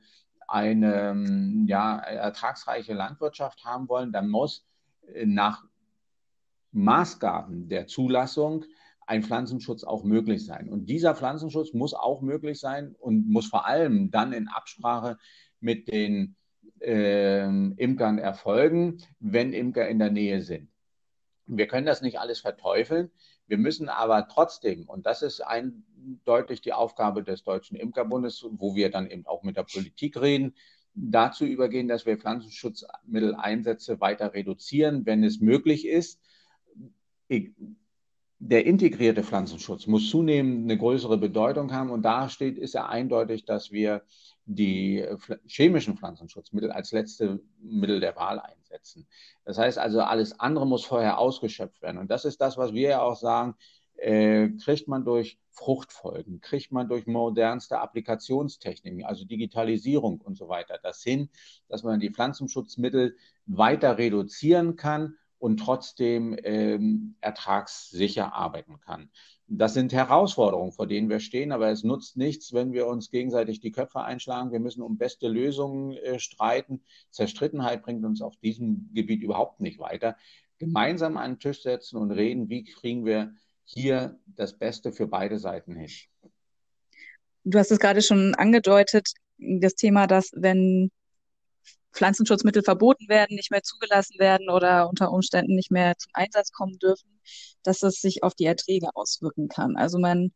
[0.49, 4.67] eine ja, ertragsreiche Landwirtschaft haben wollen, dann muss
[5.25, 5.65] nach
[6.73, 8.65] Maßgaben der Zulassung
[9.07, 10.69] ein Pflanzenschutz auch möglich sein.
[10.69, 15.19] Und dieser Pflanzenschutz muss auch möglich sein und muss vor allem dann in Absprache
[15.63, 16.37] mit den
[16.81, 20.69] äh, Imkern erfolgen, wenn Imker in der Nähe sind.
[21.47, 23.11] Wir können das nicht alles verteufeln.
[23.47, 28.91] Wir müssen aber trotzdem, und das ist eindeutig die Aufgabe des Deutschen Imkerbundes, wo wir
[28.91, 30.55] dann eben auch mit der Politik reden,
[30.95, 36.21] dazu übergehen, dass wir Pflanzenschutzmitteleinsätze weiter reduzieren, wenn es möglich ist
[38.45, 41.91] der integrierte Pflanzenschutz muss zunehmend eine größere Bedeutung haben.
[41.91, 44.03] Und da steht, ist ja eindeutig, dass wir
[44.45, 45.07] die
[45.47, 49.07] chemischen Pflanzenschutzmittel als letzte Mittel der Wahl einsetzen.
[49.45, 51.99] Das heißt also, alles andere muss vorher ausgeschöpft werden.
[51.99, 53.55] Und das ist das, was wir ja auch sagen,
[53.97, 60.79] äh, kriegt man durch Fruchtfolgen, kriegt man durch modernste Applikationstechniken, also Digitalisierung und so weiter,
[60.83, 61.29] das hin,
[61.69, 69.11] dass man die Pflanzenschutzmittel weiter reduzieren kann und trotzdem ähm, ertragssicher arbeiten kann.
[69.55, 73.61] Das sind Herausforderungen, vor denen wir stehen, aber es nutzt nichts, wenn wir uns gegenseitig
[73.61, 74.51] die Köpfe einschlagen.
[74.51, 76.83] Wir müssen um beste Lösungen äh, streiten.
[77.11, 80.17] Zerstrittenheit bringt uns auf diesem Gebiet überhaupt nicht weiter.
[80.59, 83.35] Gemeinsam an den Tisch setzen und reden, wie kriegen wir
[83.65, 85.91] hier das Beste für beide Seiten hin.
[87.45, 90.91] Du hast es gerade schon angedeutet, das Thema, dass wenn
[91.93, 96.79] Pflanzenschutzmittel verboten werden, nicht mehr zugelassen werden oder unter Umständen nicht mehr zum Einsatz kommen
[96.79, 97.12] dürfen,
[97.63, 99.77] dass es sich auf die Erträge auswirken kann.
[99.77, 100.33] Also man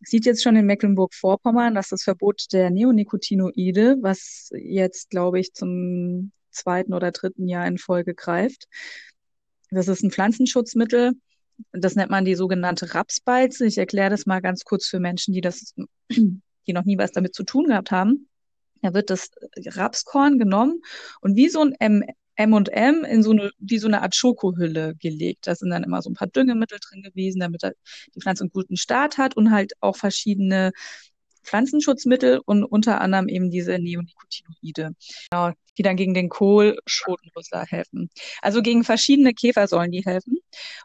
[0.00, 6.32] sieht jetzt schon in Mecklenburg-Vorpommern, dass das Verbot der Neonicotinoide, was jetzt, glaube ich, zum
[6.50, 8.66] zweiten oder dritten Jahr in Folge greift,
[9.70, 11.12] das ist ein Pflanzenschutzmittel.
[11.72, 13.66] Das nennt man die sogenannte Rapsbalze.
[13.66, 15.74] Ich erkläre das mal ganz kurz für Menschen, die das,
[16.08, 18.28] die noch nie was damit zu tun gehabt haben.
[18.82, 19.30] Da wird das
[19.66, 20.80] Rapskorn genommen
[21.20, 22.04] und wie so ein M
[22.40, 25.46] M&M in so eine, wie so eine Art Schokohülle gelegt.
[25.46, 28.76] Da sind dann immer so ein paar Düngemittel drin gewesen, damit die Pflanze einen guten
[28.76, 30.72] Start hat und halt auch verschiedene
[31.42, 34.94] Pflanzenschutzmittel und unter anderem eben diese Neonicotinoide,
[35.30, 38.10] genau, die dann gegen den Kohlschotenrüssler helfen.
[38.42, 40.38] Also gegen verschiedene Käfer sollen die helfen.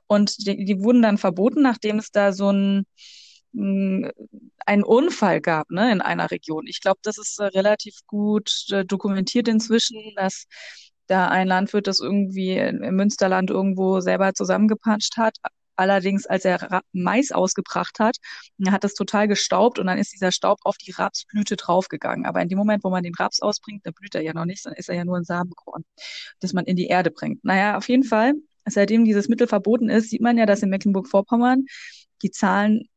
[0.07, 2.85] Und die, die wurden dann verboten, nachdem es da so ein
[3.53, 4.07] mm,
[4.65, 6.65] einen Unfall gab ne, in einer Region.
[6.67, 10.47] Ich glaube, das ist äh, relativ gut äh, dokumentiert inzwischen, dass
[11.07, 15.37] da ein Landwirt das irgendwie im Münsterland irgendwo selber zusammengepanscht hat,
[15.77, 18.17] Allerdings, als er Mais ausgebracht hat,
[18.69, 22.25] hat das total gestaubt und dann ist dieser Staub auf die Rapsblüte draufgegangen.
[22.25, 24.65] Aber in dem Moment, wo man den Raps ausbringt, dann blüht er ja noch nicht,
[24.65, 25.83] dann ist er ja nur ein Samenkorn,
[26.39, 27.43] das man in die Erde bringt.
[27.43, 31.65] Naja, auf jeden Fall, seitdem dieses Mittel verboten ist, sieht man ja, dass in Mecklenburg-Vorpommern
[32.21, 32.87] die Zahlen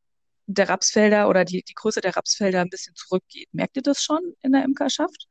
[0.47, 3.49] der Rapsfelder oder die, die Größe der Rapsfelder ein bisschen zurückgeht.
[3.53, 5.27] Merkt ihr das schon in der Imkerschaft?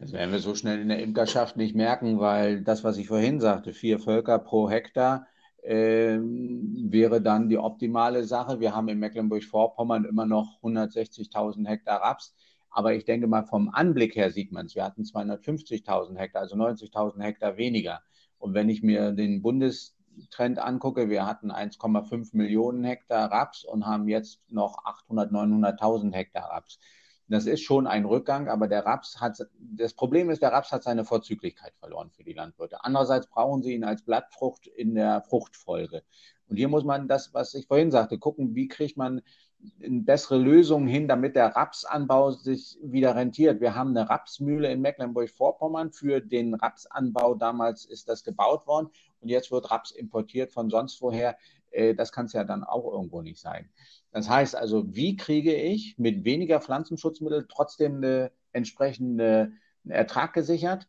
[0.00, 3.40] Das werden wir so schnell in der Imkerschaft nicht merken, weil das, was ich vorhin
[3.40, 5.26] sagte, vier Völker pro Hektar,
[5.62, 8.60] äh, wäre dann die optimale Sache.
[8.60, 12.32] Wir haben in Mecklenburg-Vorpommern immer noch 160.000 Hektar Raps.
[12.70, 14.76] Aber ich denke mal, vom Anblick her sieht man es.
[14.76, 18.00] Wir hatten 250.000 Hektar, also 90.000 Hektar weniger.
[18.38, 24.06] Und wenn ich mir den Bundestrend angucke, wir hatten 1,5 Millionen Hektar Raps und haben
[24.06, 26.78] jetzt noch 800.000, 900.000 Hektar Raps.
[27.28, 30.82] Das ist schon ein Rückgang, aber der Raps hat, das Problem ist, der Raps hat
[30.82, 32.84] seine Vorzüglichkeit verloren für die Landwirte.
[32.84, 36.02] Andererseits brauchen sie ihn als Blattfrucht in der Fruchtfolge.
[36.48, 39.20] Und hier muss man das, was ich vorhin sagte, gucken, wie kriegt man
[39.78, 43.60] bessere Lösungen hin, damit der Rapsanbau sich wieder rentiert.
[43.60, 45.90] Wir haben eine Rapsmühle in Mecklenburg-Vorpommern.
[45.90, 48.88] Für den Rapsanbau damals ist das gebaut worden
[49.20, 51.36] und jetzt wird Raps importiert von sonst woher.
[51.70, 53.68] Äh, das kann es ja dann auch irgendwo nicht sein.
[54.10, 59.52] Das heißt also, wie kriege ich mit weniger Pflanzenschutzmittel trotzdem eine entsprechende
[59.86, 60.88] Ertrag gesichert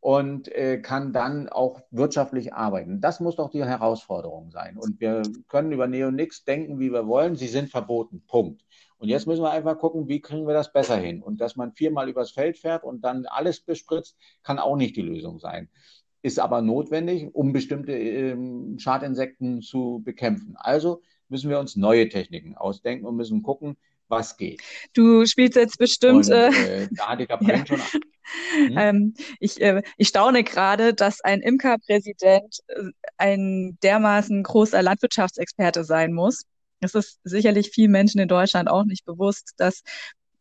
[0.00, 3.00] und äh, kann dann auch wirtschaftlich arbeiten.
[3.00, 4.76] Das muss doch die Herausforderung sein.
[4.76, 7.36] Und wir können über Neonix denken, wie wir wollen.
[7.36, 8.22] Sie sind verboten.
[8.26, 8.62] Punkt.
[8.98, 11.22] Und jetzt müssen wir einfach gucken, wie kriegen wir das besser hin.
[11.22, 15.02] Und dass man viermal übers Feld fährt und dann alles bespritzt, kann auch nicht die
[15.02, 15.70] Lösung sein.
[16.20, 18.36] Ist aber notwendig, um bestimmte äh,
[18.78, 20.54] Schadinsekten zu bekämpfen.
[20.56, 21.00] Also
[21.34, 24.62] müssen wir uns neue Techniken ausdenken und müssen gucken, was geht.
[24.92, 26.26] Du spielst jetzt bestimmt.
[26.26, 27.66] Und, äh, da hatte ich ja.
[27.66, 27.80] schon.
[28.54, 28.78] Hm?
[28.78, 32.84] Ähm, ich, äh, ich staune gerade, dass ein Imkerpräsident äh,
[33.18, 36.44] ein dermaßen großer Landwirtschaftsexperte sein muss.
[36.80, 39.82] Es ist sicherlich vielen Menschen in Deutschland auch nicht bewusst, dass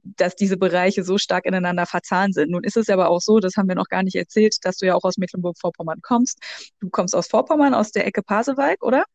[0.03, 2.51] dass diese Bereiche so stark ineinander verzahnt sind.
[2.51, 4.85] Nun ist es aber auch so, das haben wir noch gar nicht erzählt, dass du
[4.85, 6.39] ja auch aus Mecklenburg-Vorpommern kommst.
[6.79, 9.05] Du kommst aus Vorpommern, aus der Ecke Pasewalk, oder?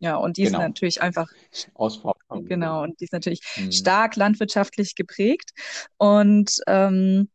[0.00, 0.58] Ja, und die genau.
[0.58, 1.28] ist natürlich einfach
[1.74, 2.02] aus
[2.46, 3.70] Genau, und die ist natürlich mhm.
[3.70, 5.50] stark landwirtschaftlich geprägt.
[5.98, 7.28] Und ähm,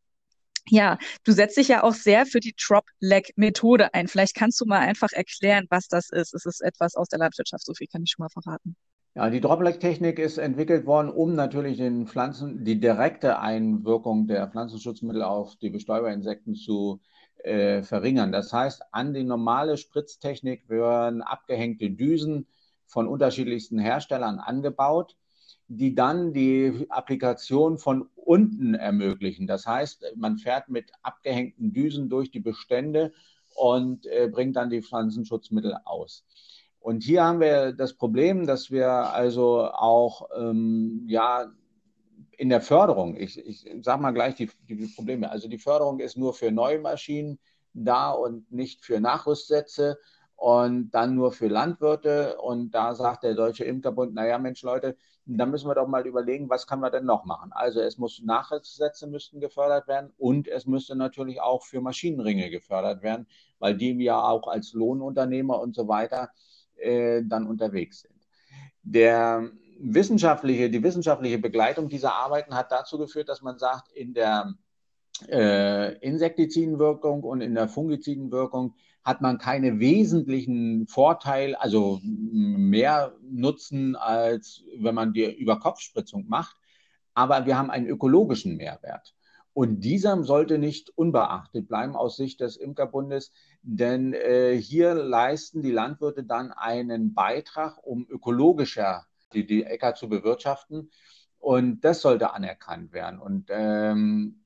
[0.68, 4.08] ja, du setzt dich ja auch sehr für die Drop-Leg-Methode ein.
[4.08, 6.34] Vielleicht kannst du mal einfach erklären, was das ist.
[6.34, 8.76] Es ist etwas aus der Landwirtschaft, so viel kann ich schon mal verraten.
[9.14, 15.22] Ja, die Droplet-Technik ist entwickelt worden, um natürlich den Pflanzen, die direkte Einwirkung der Pflanzenschutzmittel
[15.22, 17.00] auf die Bestäuberinsekten zu
[17.46, 18.32] äh, verringern.
[18.32, 22.48] Das heißt, an die normale Spritztechnik werden abgehängte Düsen
[22.86, 25.16] von unterschiedlichsten Herstellern angebaut,
[25.68, 29.48] die dann die Applikation von unten ermöglichen.
[29.48, 33.14] Das heißt, man fährt mit abgehängten Düsen durch die Bestände
[33.56, 36.26] und äh, bringt dann die Pflanzenschutzmittel aus.
[36.80, 41.52] Und hier haben wir das Problem, dass wir also auch ähm, ja
[42.38, 46.18] in der Förderung, ich, ich sage mal gleich die, die Probleme, also die Förderung ist
[46.18, 47.40] nur für neue Maschinen
[47.74, 49.98] da und nicht für Nachrüstsätze
[50.36, 52.38] und dann nur für Landwirte.
[52.38, 56.50] Und da sagt der Deutsche Imkerbund, naja, Mensch, Leute, da müssen wir doch mal überlegen,
[56.50, 57.52] was kann man denn noch machen?
[57.52, 63.02] Also es muss Nachrüstsätze müssten gefördert werden und es müsste natürlich auch für Maschinenringe gefördert
[63.02, 63.28] werden,
[63.60, 66.30] weil die ja auch als Lohnunternehmer und so weiter
[66.76, 68.16] äh, dann unterwegs sind.
[68.84, 74.54] Der wissenschaftliche, die wissenschaftliche Begleitung dieser Arbeiten hat dazu geführt, dass man sagt, in der
[75.30, 84.64] äh, Insektizidenwirkung und in der Fungizidenwirkung hat man keine wesentlichen Vorteile, also mehr Nutzen, als
[84.78, 86.58] wenn man die Überkopfspritzung macht.
[87.14, 89.14] Aber wir haben einen ökologischen Mehrwert.
[89.54, 95.72] Und dieser sollte nicht unbeachtet bleiben aus Sicht des Imkerbundes, denn äh, hier leisten die
[95.72, 99.06] Landwirte dann einen Beitrag, um ökologischer
[99.36, 100.90] die, die Äcker zu bewirtschaften.
[101.40, 103.20] Und das sollte anerkannt werden.
[103.20, 104.44] Und ähm,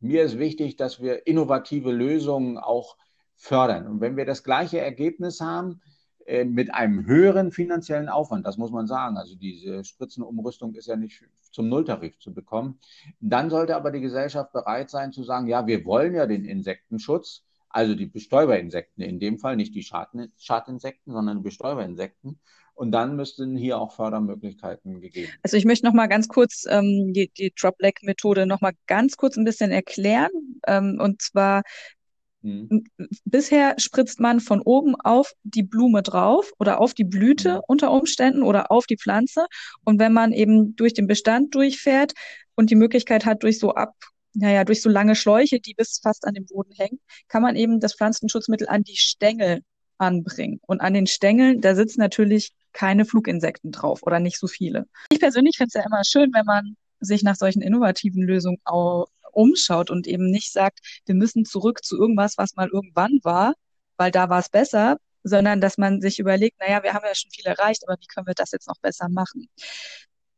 [0.00, 2.96] mir ist wichtig, dass wir innovative Lösungen auch
[3.34, 3.86] fördern.
[3.86, 5.80] Und wenn wir das gleiche Ergebnis haben,
[6.26, 10.96] äh, mit einem höheren finanziellen Aufwand, das muss man sagen, also diese Spritzenumrüstung ist ja
[10.96, 11.22] nicht
[11.52, 12.80] zum Nulltarif zu bekommen,
[13.20, 17.44] dann sollte aber die Gesellschaft bereit sein zu sagen, ja, wir wollen ja den Insektenschutz,
[17.68, 22.40] also die Bestäuberinsekten in dem Fall, nicht die Schadinsekten, sondern die Bestäuberinsekten.
[22.76, 25.40] Und dann müssten hier auch Fördermöglichkeiten gegeben werden.
[25.42, 29.36] Also ich möchte noch mal ganz kurz ähm, die, die Drop-Leg-Methode noch mal ganz kurz
[29.36, 30.30] ein bisschen erklären.
[30.66, 31.62] Ähm, und zwar
[32.46, 32.84] Mhm.
[33.24, 37.60] Bisher spritzt man von oben auf die Blume drauf oder auf die Blüte mhm.
[37.66, 39.46] unter Umständen oder auf die Pflanze.
[39.84, 42.12] Und wenn man eben durch den Bestand durchfährt
[42.54, 43.94] und die Möglichkeit hat, durch so ab,
[44.32, 47.80] naja, durch so lange Schläuche, die bis fast an dem Boden hängen, kann man eben
[47.80, 49.62] das Pflanzenschutzmittel an die Stängel
[49.98, 50.60] anbringen.
[50.66, 54.86] Und an den Stängeln, da sitzen natürlich keine Fluginsekten drauf oder nicht so viele.
[55.10, 59.06] Ich persönlich finde es ja immer schön, wenn man sich nach solchen innovativen Lösungen auch
[59.32, 63.54] umschaut und eben nicht sagt, wir müssen zurück zu irgendwas, was mal irgendwann war,
[63.96, 67.30] weil da war es besser, sondern dass man sich überlegt, naja, wir haben ja schon
[67.30, 69.48] viel erreicht, aber wie können wir das jetzt noch besser machen?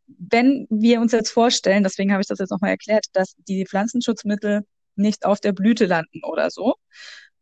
[0.06, 4.64] Wenn wir uns jetzt vorstellen, deswegen habe ich das jetzt nochmal erklärt, dass die Pflanzenschutzmittel
[4.96, 6.74] nicht auf der Blüte landen oder so,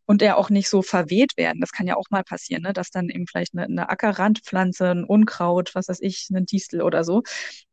[0.07, 1.61] und der auch nicht so verweht werden.
[1.61, 2.73] Das kann ja auch mal passieren, ne?
[2.73, 7.05] dass dann eben vielleicht eine, eine Ackerrandpflanze, ein Unkraut, was weiß ich, ein Distel oder
[7.05, 7.23] so,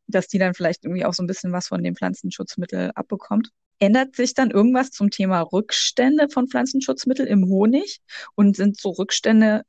[0.08, 3.50] dass die dann vielleicht irgendwie auch so ein bisschen was von dem Pflanzenschutzmittel abbekommt.
[3.80, 8.00] Ändert sich dann irgendwas zum Thema Rückstände von Pflanzenschutzmitteln im Honig?
[8.36, 9.63] Und sind so Rückstände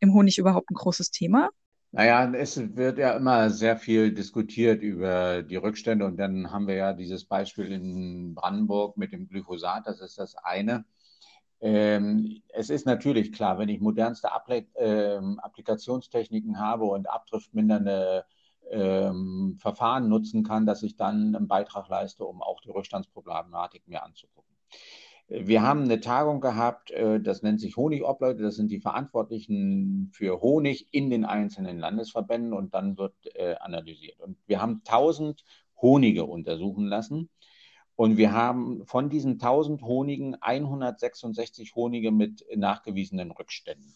[0.00, 1.50] im Honig überhaupt ein großes Thema?
[1.90, 6.74] Naja, es wird ja immer sehr viel diskutiert über die Rückstände und dann haben wir
[6.74, 10.84] ja dieses Beispiel in Brandenburg mit dem Glyphosat, das ist das eine.
[11.60, 18.24] Ähm, es ist natürlich klar, wenn ich modernste Appli äh, Applikationstechniken habe und abdriftmindernde
[18.70, 24.02] ähm, Verfahren nutzen kann, dass ich dann einen Beitrag leiste, um auch die Rückstandsproblematik mir
[24.04, 24.54] anzugucken.
[25.30, 30.40] Wir haben eine Tagung gehabt, äh, das nennt sich Honigobleute, das sind die Verantwortlichen für
[30.40, 34.20] Honig in den einzelnen Landesverbänden und dann wird äh, analysiert.
[34.20, 35.44] Und wir haben 1000
[35.80, 37.28] Honige untersuchen lassen
[37.98, 43.92] und wir haben von diesen 1000 Honigen 166 Honige mit nachgewiesenen Rückständen.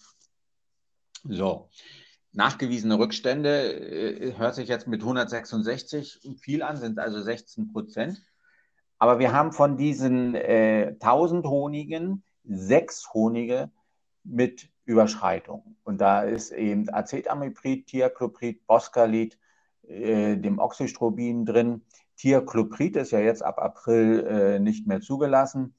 [1.23, 1.69] So,
[2.33, 8.21] nachgewiesene Rückstände äh, hört sich jetzt mit 166 viel an, sind also 16 Prozent.
[8.99, 13.71] Aber wir haben von diesen äh, 1000 Honigen sechs Honige
[14.25, 15.77] mit Überschreitung.
[15.85, 19.39] Und da ist eben Acetamiprid, Thiacloprid, Boscalit,
[19.87, 21.83] äh, dem Oxystrobin drin.
[22.23, 25.75] Thiacloprid ist ja jetzt ab April äh, nicht mehr zugelassen.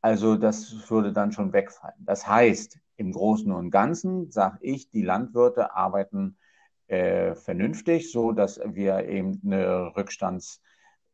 [0.00, 1.96] Also das würde dann schon wegfallen.
[1.98, 6.38] Das heißt, im Großen und Ganzen sage ich, die Landwirte arbeiten
[6.86, 10.60] äh, vernünftig, so dass wir eben eine Rückstands-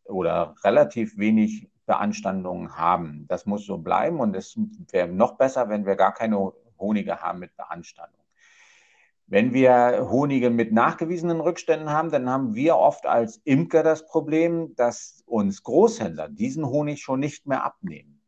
[0.04, 3.26] oder relativ wenig Beanstandungen haben.
[3.26, 4.54] Das muss so bleiben und es
[4.90, 8.23] wäre noch besser, wenn wir gar keine Honige haben mit Beanstandung.
[9.26, 14.74] Wenn wir Honige mit nachgewiesenen Rückständen haben, dann haben wir oft als Imker das Problem,
[14.76, 18.20] dass uns Großhändler diesen Honig schon nicht mehr abnehmen.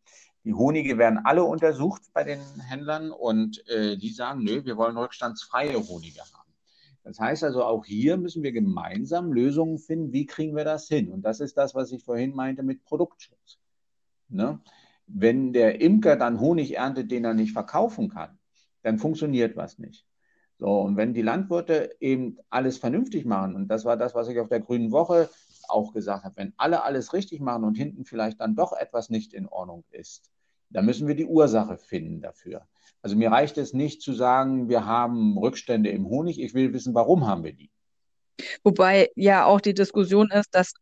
[0.45, 4.97] Die Honige werden alle untersucht bei den Händlern und äh, die sagen, nö, wir wollen
[4.97, 6.53] rückstandsfreie Honige haben.
[7.03, 11.13] Das heißt also, auch hier müssen wir gemeinsam Lösungen finden, wie kriegen wir das hin?
[11.13, 13.59] Und das ist das, was ich vorhin meinte mit Produktschutz.
[14.29, 14.61] Ne?
[15.07, 18.39] Wenn der Imker dann Honig erntet, den er nicht verkaufen kann,
[18.83, 20.07] dann funktioniert was nicht.
[20.59, 24.41] So, und wenn die Landwirte eben alles vernünftig machen, und das war das, was ich
[24.41, 25.29] auf der Grünen Woche
[25.69, 29.35] auch gesagt habe, wenn alle alles richtig machen und hinten vielleicht dann doch etwas nicht
[29.35, 30.31] in Ordnung ist,
[30.71, 32.67] dann müssen wir die Ursache finden dafür.
[33.03, 36.95] Also mir reicht es nicht zu sagen, wir haben Rückstände im Honig, ich will wissen,
[36.95, 37.71] warum haben wir die.
[38.65, 40.73] Wobei ja auch die Diskussion ist, dass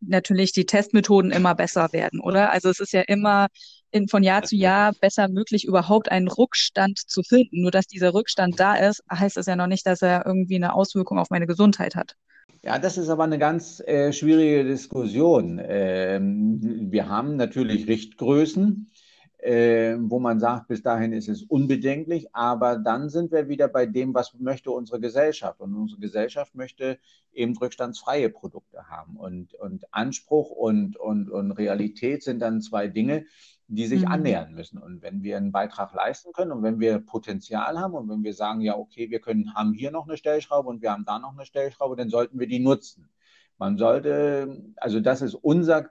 [0.00, 2.52] natürlich die Testmethoden immer besser werden, oder?
[2.52, 3.48] Also es ist ja immer
[3.90, 7.62] in, von Jahr zu Jahr besser möglich, überhaupt einen Rückstand zu finden.
[7.62, 10.74] Nur dass dieser Rückstand da ist, heißt das ja noch nicht, dass er irgendwie eine
[10.74, 12.14] Auswirkung auf meine Gesundheit hat.
[12.62, 15.60] Ja, das ist aber eine ganz äh, schwierige Diskussion.
[15.62, 18.90] Ähm, wir haben natürlich Richtgrößen
[19.38, 23.86] äh, wo man sagt, bis dahin ist es unbedenklich, aber dann sind wir wieder bei
[23.86, 25.60] dem, was möchte unsere Gesellschaft.
[25.60, 26.98] Und unsere Gesellschaft möchte
[27.32, 29.16] eben rückstandsfreie Produkte haben.
[29.16, 33.26] Und, und Anspruch und, und, und Realität sind dann zwei Dinge,
[33.68, 34.08] die sich mhm.
[34.08, 34.78] annähern müssen.
[34.78, 38.32] Und wenn wir einen Beitrag leisten können und wenn wir Potenzial haben und wenn wir
[38.32, 41.34] sagen, ja, okay, wir können, haben hier noch eine Stellschraube und wir haben da noch
[41.34, 43.10] eine Stellschraube, dann sollten wir die nutzen.
[43.58, 45.90] Man sollte, also das ist unser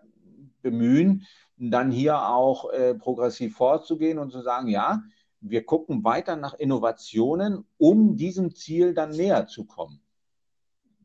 [0.64, 1.26] Bemühen,
[1.58, 5.04] dann hier auch äh, progressiv vorzugehen und zu sagen, ja,
[5.40, 10.02] wir gucken weiter nach Innovationen, um diesem Ziel dann näher zu kommen,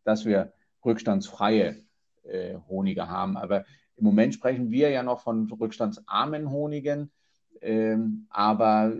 [0.04, 0.54] dass wir
[0.84, 1.84] rückstandsfreie
[2.22, 3.36] äh, Honige haben.
[3.36, 3.64] Aber
[4.02, 7.12] im Moment sprechen wir ja noch von rückstandsarmen Honigen,
[7.60, 8.96] ähm, aber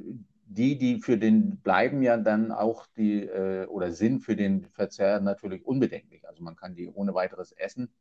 [0.47, 5.18] die, die für den bleiben ja dann auch die äh, oder sind für den Verzehr
[5.18, 6.29] natürlich unbedenklich.
[6.29, 7.93] Also man kann die ohne weiteres essen,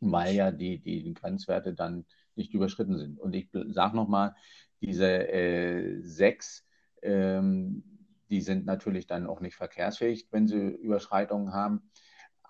[0.00, 3.20] weil ja die, die Grenzwerte dann nicht überschritten sind.
[3.20, 4.34] Und ich sage nochmal,
[4.80, 6.66] diese äh, sechs,
[7.02, 7.84] ähm,
[8.30, 11.88] die sind natürlich dann auch nicht verkehrsfähig, wenn sie Überschreitungen haben.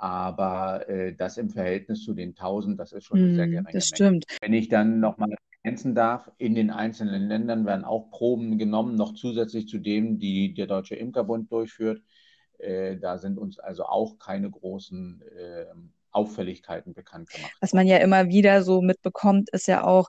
[0.03, 3.71] Aber äh, das im Verhältnis zu den 1000, das ist schon eine sehr Hm, geringe
[3.71, 3.97] das Menge.
[3.97, 4.25] stimmt.
[4.41, 5.33] Wenn ich dann nochmal
[5.63, 10.55] ergänzen darf, in den einzelnen Ländern werden auch Proben genommen, noch zusätzlich zu dem, die
[10.55, 12.03] der Deutsche Imkerbund durchführt.
[12.59, 15.67] Äh, da sind uns also auch keine großen äh,
[16.11, 17.53] Auffälligkeiten bekannt gemacht.
[17.61, 20.09] Was man ja immer wieder so mitbekommt, ist ja auch,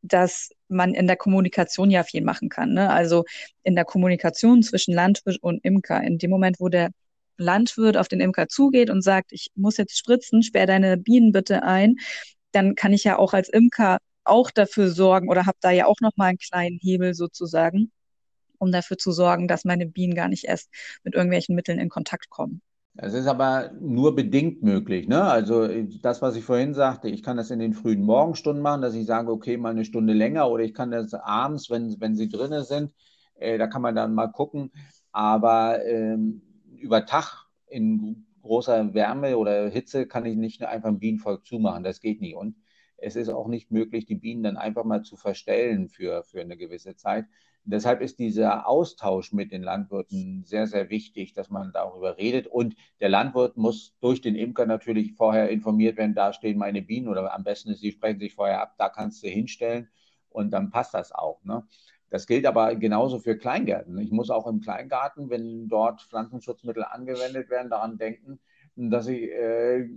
[0.00, 2.72] dass man in der Kommunikation ja viel machen kann.
[2.72, 2.88] Ne?
[2.88, 3.24] Also
[3.64, 6.02] in der Kommunikation zwischen Landwirt und Imker.
[6.02, 6.90] In dem Moment, wo der
[7.36, 11.62] Landwirt auf den Imker zugeht und sagt, ich muss jetzt spritzen, sperr deine Bienen bitte
[11.62, 11.96] ein,
[12.52, 16.00] dann kann ich ja auch als Imker auch dafür sorgen oder habe da ja auch
[16.00, 17.90] noch mal einen kleinen Hebel sozusagen,
[18.58, 20.70] um dafür zu sorgen, dass meine Bienen gar nicht erst
[21.02, 22.62] mit irgendwelchen Mitteln in Kontakt kommen.
[22.94, 25.08] Es ist aber nur bedingt möglich.
[25.08, 25.22] Ne?
[25.22, 25.66] Also
[26.02, 29.06] das, was ich vorhin sagte, ich kann das in den frühen Morgenstunden machen, dass ich
[29.06, 32.64] sage, okay, mal eine Stunde länger oder ich kann das abends, wenn, wenn sie drinnen
[32.64, 32.92] sind,
[33.36, 34.72] äh, da kann man dann mal gucken.
[35.10, 36.42] Aber ähm,
[36.82, 41.84] über Tag in großer Wärme oder Hitze kann ich nicht einfach ein Bienenvolk zumachen.
[41.84, 42.34] Das geht nicht.
[42.34, 42.56] Und
[42.96, 46.56] es ist auch nicht möglich, die Bienen dann einfach mal zu verstellen für, für eine
[46.56, 47.26] gewisse Zeit.
[47.64, 52.48] Deshalb ist dieser Austausch mit den Landwirten sehr, sehr wichtig, dass man darüber redet.
[52.48, 57.08] Und der Landwirt muss durch den Imker natürlich vorher informiert werden, da stehen meine Bienen
[57.08, 59.88] oder am besten ist, sie sprechen sich vorher ab, da kannst du hinstellen
[60.28, 61.44] und dann passt das auch.
[61.44, 61.64] Ne?
[62.12, 63.96] Das gilt aber genauso für Kleingärten.
[63.96, 68.38] Ich muss auch im Kleingarten, wenn dort Pflanzenschutzmittel angewendet werden, daran denken,
[68.76, 69.88] dass ich äh,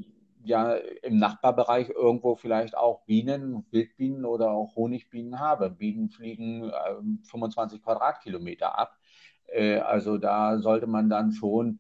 [0.46, 5.70] ja im Nachbarbereich irgendwo vielleicht auch Bienen, Wildbienen oder auch Honigbienen habe.
[5.70, 8.98] Bienen fliegen äh, 25 Quadratkilometer ab.
[9.48, 11.80] Äh, also da sollte man dann schon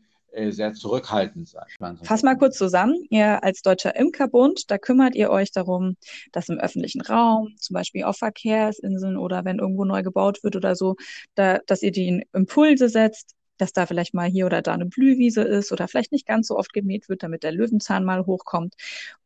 [0.49, 1.97] sehr zurückhaltend sein.
[2.03, 3.05] Fass mal kurz zusammen.
[3.09, 5.95] Ihr als Deutscher Imkerbund, da kümmert ihr euch darum,
[6.31, 10.75] dass im öffentlichen Raum, zum Beispiel auf Verkehrsinseln oder wenn irgendwo neu gebaut wird oder
[10.75, 10.95] so,
[11.35, 15.41] da, dass ihr die Impulse setzt, dass da vielleicht mal hier oder da eine Blühwiese
[15.41, 18.75] ist oder vielleicht nicht ganz so oft gemäht wird, damit der Löwenzahn mal hochkommt.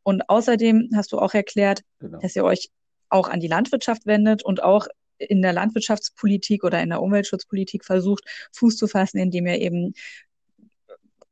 [0.02, 2.18] Und außerdem hast du auch erklärt, genau.
[2.20, 2.70] dass ihr euch
[3.08, 4.86] auch an die Landwirtschaft wendet und auch
[5.18, 9.94] in der Landwirtschaftspolitik oder in der Umweltschutzpolitik versucht, Fuß zu fassen, indem ihr eben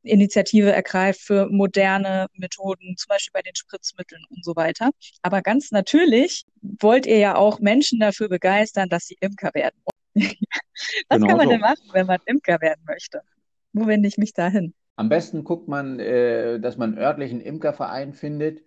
[0.08, 4.90] Initiative ergreift für moderne Methoden, zum Beispiel bei den Spritzmitteln und so weiter.
[5.22, 9.76] Aber ganz natürlich wollt ihr ja auch Menschen dafür begeistern, dass sie Imker werden.
[10.14, 11.52] Was genau kann man so.
[11.52, 13.20] denn machen, wenn man Imker werden möchte?
[13.72, 14.74] Wo wende ich mich da hin?
[14.96, 18.62] Am besten guckt man, äh, dass man einen örtlichen Imkerverein findet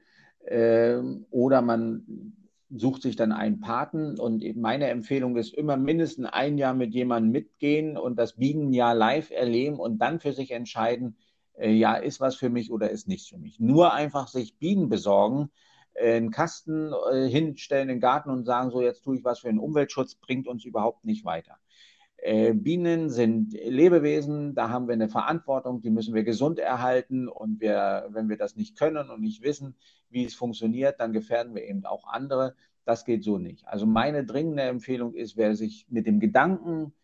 [0.45, 0.97] äh,
[1.29, 2.37] oder man
[2.73, 7.31] sucht sich dann einen Paten und meine Empfehlung ist immer mindestens ein Jahr mit jemandem
[7.31, 11.17] mitgehen und das Bienenjahr live erleben und dann für sich entscheiden,
[11.59, 13.59] ja, ist was für mich oder ist nichts für mich.
[13.59, 15.49] Nur einfach sich Bienen besorgen,
[15.93, 19.39] äh, einen Kasten äh, hinstellen in den Garten und sagen, so jetzt tue ich was
[19.39, 21.57] für den Umweltschutz, bringt uns überhaupt nicht weiter.
[22.17, 27.59] Äh, Bienen sind Lebewesen, da haben wir eine Verantwortung, die müssen wir gesund erhalten und
[27.59, 29.75] wir, wenn wir das nicht können und nicht wissen,
[30.09, 32.55] wie es funktioniert, dann gefährden wir eben auch andere.
[32.85, 33.67] Das geht so nicht.
[33.67, 37.00] Also meine dringende Empfehlung ist, wer sich mit dem Gedanken äh,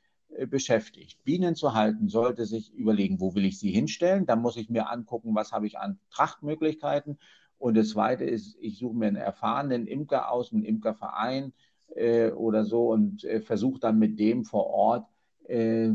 [0.47, 4.25] beschäftigt, Bienen zu halten, sollte sich überlegen, wo will ich sie hinstellen.
[4.25, 7.17] Dann muss ich mir angucken, was habe ich an Trachtmöglichkeiten.
[7.57, 11.53] Und das Zweite ist, ich suche mir einen erfahrenen Imker aus, einen Imkerverein,
[11.95, 15.07] äh, oder so und äh, versucht dann mit dem vor Ort
[15.47, 15.91] äh,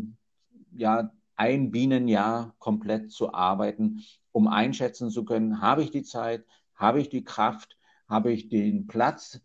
[0.73, 4.03] ja ein Bienenjahr komplett zu arbeiten,
[4.33, 7.79] um einschätzen zu können, habe ich die Zeit, habe ich die Kraft,
[8.09, 9.41] habe ich den Platz,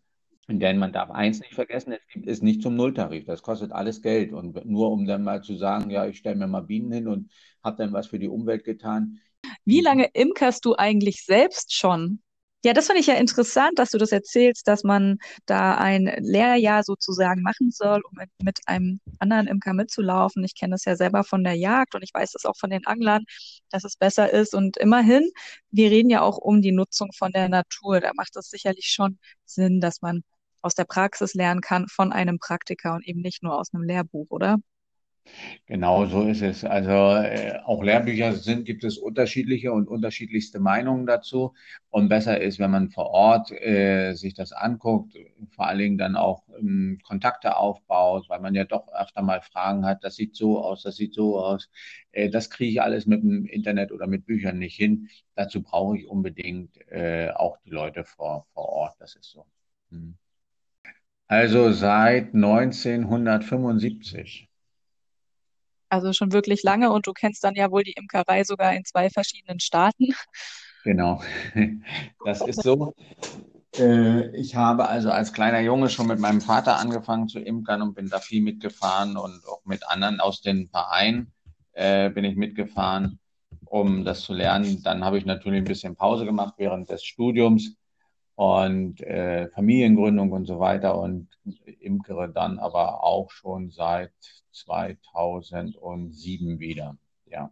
[0.48, 3.26] denn man darf eins nicht vergessen, es gibt es nicht zum Nulltarif.
[3.26, 4.32] Das kostet alles Geld.
[4.32, 7.30] Und nur um dann mal zu sagen, ja, ich stelle mir mal Bienen hin und
[7.62, 9.20] habe dann was für die Umwelt getan.
[9.64, 12.22] Wie lange imkerst du eigentlich selbst schon?
[12.64, 16.82] Ja, das finde ich ja interessant, dass du das erzählst, dass man da ein Lehrjahr
[16.82, 20.42] sozusagen machen soll, um mit, mit einem anderen Imker mitzulaufen.
[20.42, 22.84] Ich kenne das ja selber von der Jagd und ich weiß das auch von den
[22.86, 23.24] Anglern,
[23.70, 24.54] dass es besser ist.
[24.54, 25.30] Und immerhin,
[25.70, 28.00] wir reden ja auch um die Nutzung von der Natur.
[28.00, 30.22] Da macht es sicherlich schon Sinn, dass man
[30.62, 34.26] aus der Praxis lernen kann von einem Praktiker und eben nicht nur aus einem Lehrbuch,
[34.30, 34.58] oder?
[35.66, 36.64] Genau so ist es.
[36.64, 41.54] Also äh, auch Lehrbücher sind, gibt es unterschiedliche und unterschiedlichste Meinungen dazu.
[41.90, 45.14] Und besser ist, wenn man vor Ort äh, sich das anguckt,
[45.50, 49.84] vor allen Dingen dann auch ähm, Kontakte aufbaut, weil man ja doch öfter mal Fragen
[49.86, 51.68] hat, das sieht so aus, das sieht so aus.
[52.12, 55.08] Äh, das kriege ich alles mit dem Internet oder mit Büchern nicht hin.
[55.34, 58.96] Dazu brauche ich unbedingt äh, auch die Leute vor, vor Ort.
[59.00, 59.46] Das ist so.
[59.90, 60.16] Hm.
[61.28, 64.48] Also seit 1975.
[65.90, 69.10] Also schon wirklich lange und du kennst dann ja wohl die Imkerei sogar in zwei
[69.10, 70.08] verschiedenen Staaten.
[70.84, 71.22] Genau,
[72.24, 72.94] das ist so.
[73.76, 77.94] Äh, ich habe also als kleiner Junge schon mit meinem Vater angefangen zu imkern und
[77.94, 81.30] bin da viel mitgefahren und auch mit anderen aus den Vereinen
[81.72, 83.18] äh, bin ich mitgefahren,
[83.66, 84.82] um das zu lernen.
[84.82, 87.76] Dann habe ich natürlich ein bisschen Pause gemacht während des Studiums
[88.38, 91.28] und äh, Familiengründung und so weiter und
[91.80, 94.12] imkere dann aber auch schon seit
[94.52, 96.96] 2007 wieder.
[97.26, 97.50] Ja.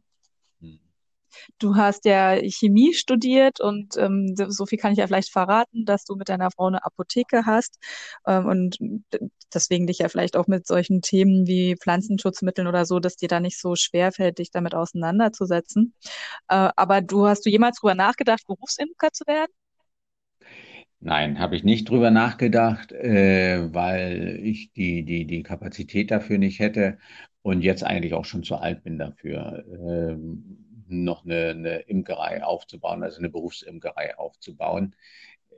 [1.58, 6.04] Du hast ja Chemie studiert und ähm, so viel kann ich ja vielleicht verraten, dass
[6.04, 7.80] du mit deiner Frau eine Apotheke hast
[8.24, 8.78] ähm, und
[9.52, 13.40] deswegen dich ja vielleicht auch mit solchen Themen wie Pflanzenschutzmitteln oder so, dass dir da
[13.40, 15.94] nicht so schwer fällt, dich damit auseinanderzusetzen.
[16.48, 19.50] Äh, aber du hast du jemals drüber nachgedacht, Berufsimker zu werden?
[21.00, 26.58] Nein, habe ich nicht drüber nachgedacht, äh, weil ich die, die, die Kapazität dafür nicht
[26.58, 26.98] hätte
[27.42, 29.64] und jetzt eigentlich auch schon zu alt bin dafür.
[29.88, 34.94] Ähm, noch eine, eine Imkerei aufzubauen, also eine Berufsimkerei aufzubauen.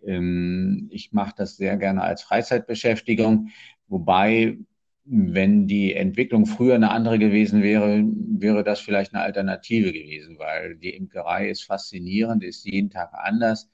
[0.05, 3.51] Ähm, ich mache das sehr gerne als Freizeitbeschäftigung,
[3.89, 4.59] wobei,
[5.05, 10.77] wenn die Entwicklung früher eine andere gewesen wäre, wäre das vielleicht eine Alternative gewesen, weil
[10.77, 13.71] die Imkerei ist faszinierend, ist jeden Tag anders.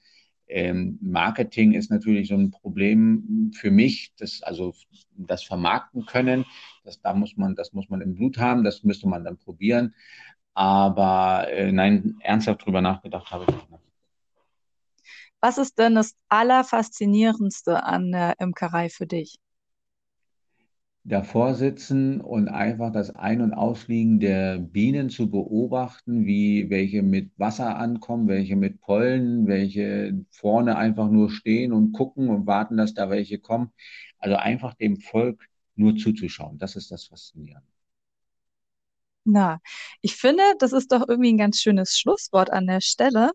[0.47, 4.73] Ähm, Marketing ist natürlich so ein Problem für mich, das, also
[5.17, 6.45] das vermarkten können.
[6.83, 9.95] Das, da muss man, das muss man im Blut haben, das müsste man dann probieren.
[10.53, 13.69] Aber äh, nein, ernsthaft drüber nachgedacht habe ich nicht.
[15.41, 19.37] Was ist denn das Allerfaszinierendste an der Imkerei für dich?
[21.07, 27.31] Davor sitzen und einfach das Ein- und Ausfliegen der Bienen zu beobachten, wie welche mit
[27.37, 32.93] Wasser ankommen, welche mit Pollen, welche vorne einfach nur stehen und gucken und warten, dass
[32.95, 33.71] da welche kommen.
[34.17, 36.57] Also einfach dem Volk nur zuzuschauen.
[36.57, 37.74] Das ist das Faszinierende.
[39.25, 39.59] Na,
[40.01, 43.31] ich finde, das ist doch irgendwie ein ganz schönes Schlusswort an der Stelle.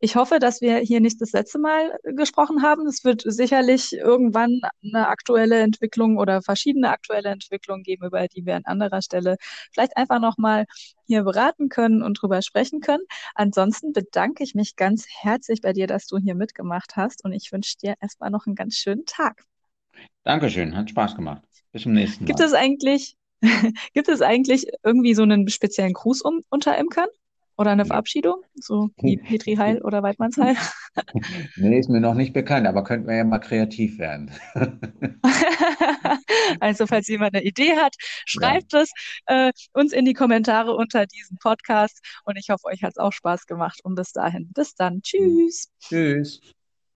[0.00, 2.86] Ich hoffe, dass wir hier nicht das letzte Mal gesprochen haben.
[2.88, 8.56] Es wird sicherlich irgendwann eine aktuelle Entwicklung oder verschiedene aktuelle Entwicklungen geben, über die wir
[8.56, 9.36] an anderer Stelle
[9.72, 10.64] vielleicht einfach nochmal
[11.06, 13.04] hier beraten können und drüber sprechen können.
[13.36, 17.52] Ansonsten bedanke ich mich ganz herzlich bei dir, dass du hier mitgemacht hast und ich
[17.52, 19.44] wünsche dir erstmal noch einen ganz schönen Tag.
[20.24, 21.42] Dankeschön, hat Spaß gemacht.
[21.70, 22.26] Bis zum nächsten Mal.
[22.26, 23.16] Gibt es eigentlich
[23.94, 27.08] Gibt es eigentlich irgendwie so einen speziellen Gruß um, unter Imkern?
[27.56, 28.42] Oder eine Verabschiedung?
[28.54, 30.56] So wie Petri Heil oder Weidmanns Heil?
[31.56, 34.30] nee, ist mir noch nicht bekannt, aber könnten wir ja mal kreativ werden.
[36.60, 38.80] also, falls jemand eine Idee hat, schreibt ja.
[38.80, 38.90] es
[39.26, 42.00] äh, uns in die Kommentare unter diesem Podcast.
[42.24, 43.80] Und ich hoffe, euch hat es auch Spaß gemacht.
[43.82, 45.02] Und bis dahin, bis dann.
[45.02, 45.68] Tschüss.
[45.80, 46.40] Tschüss.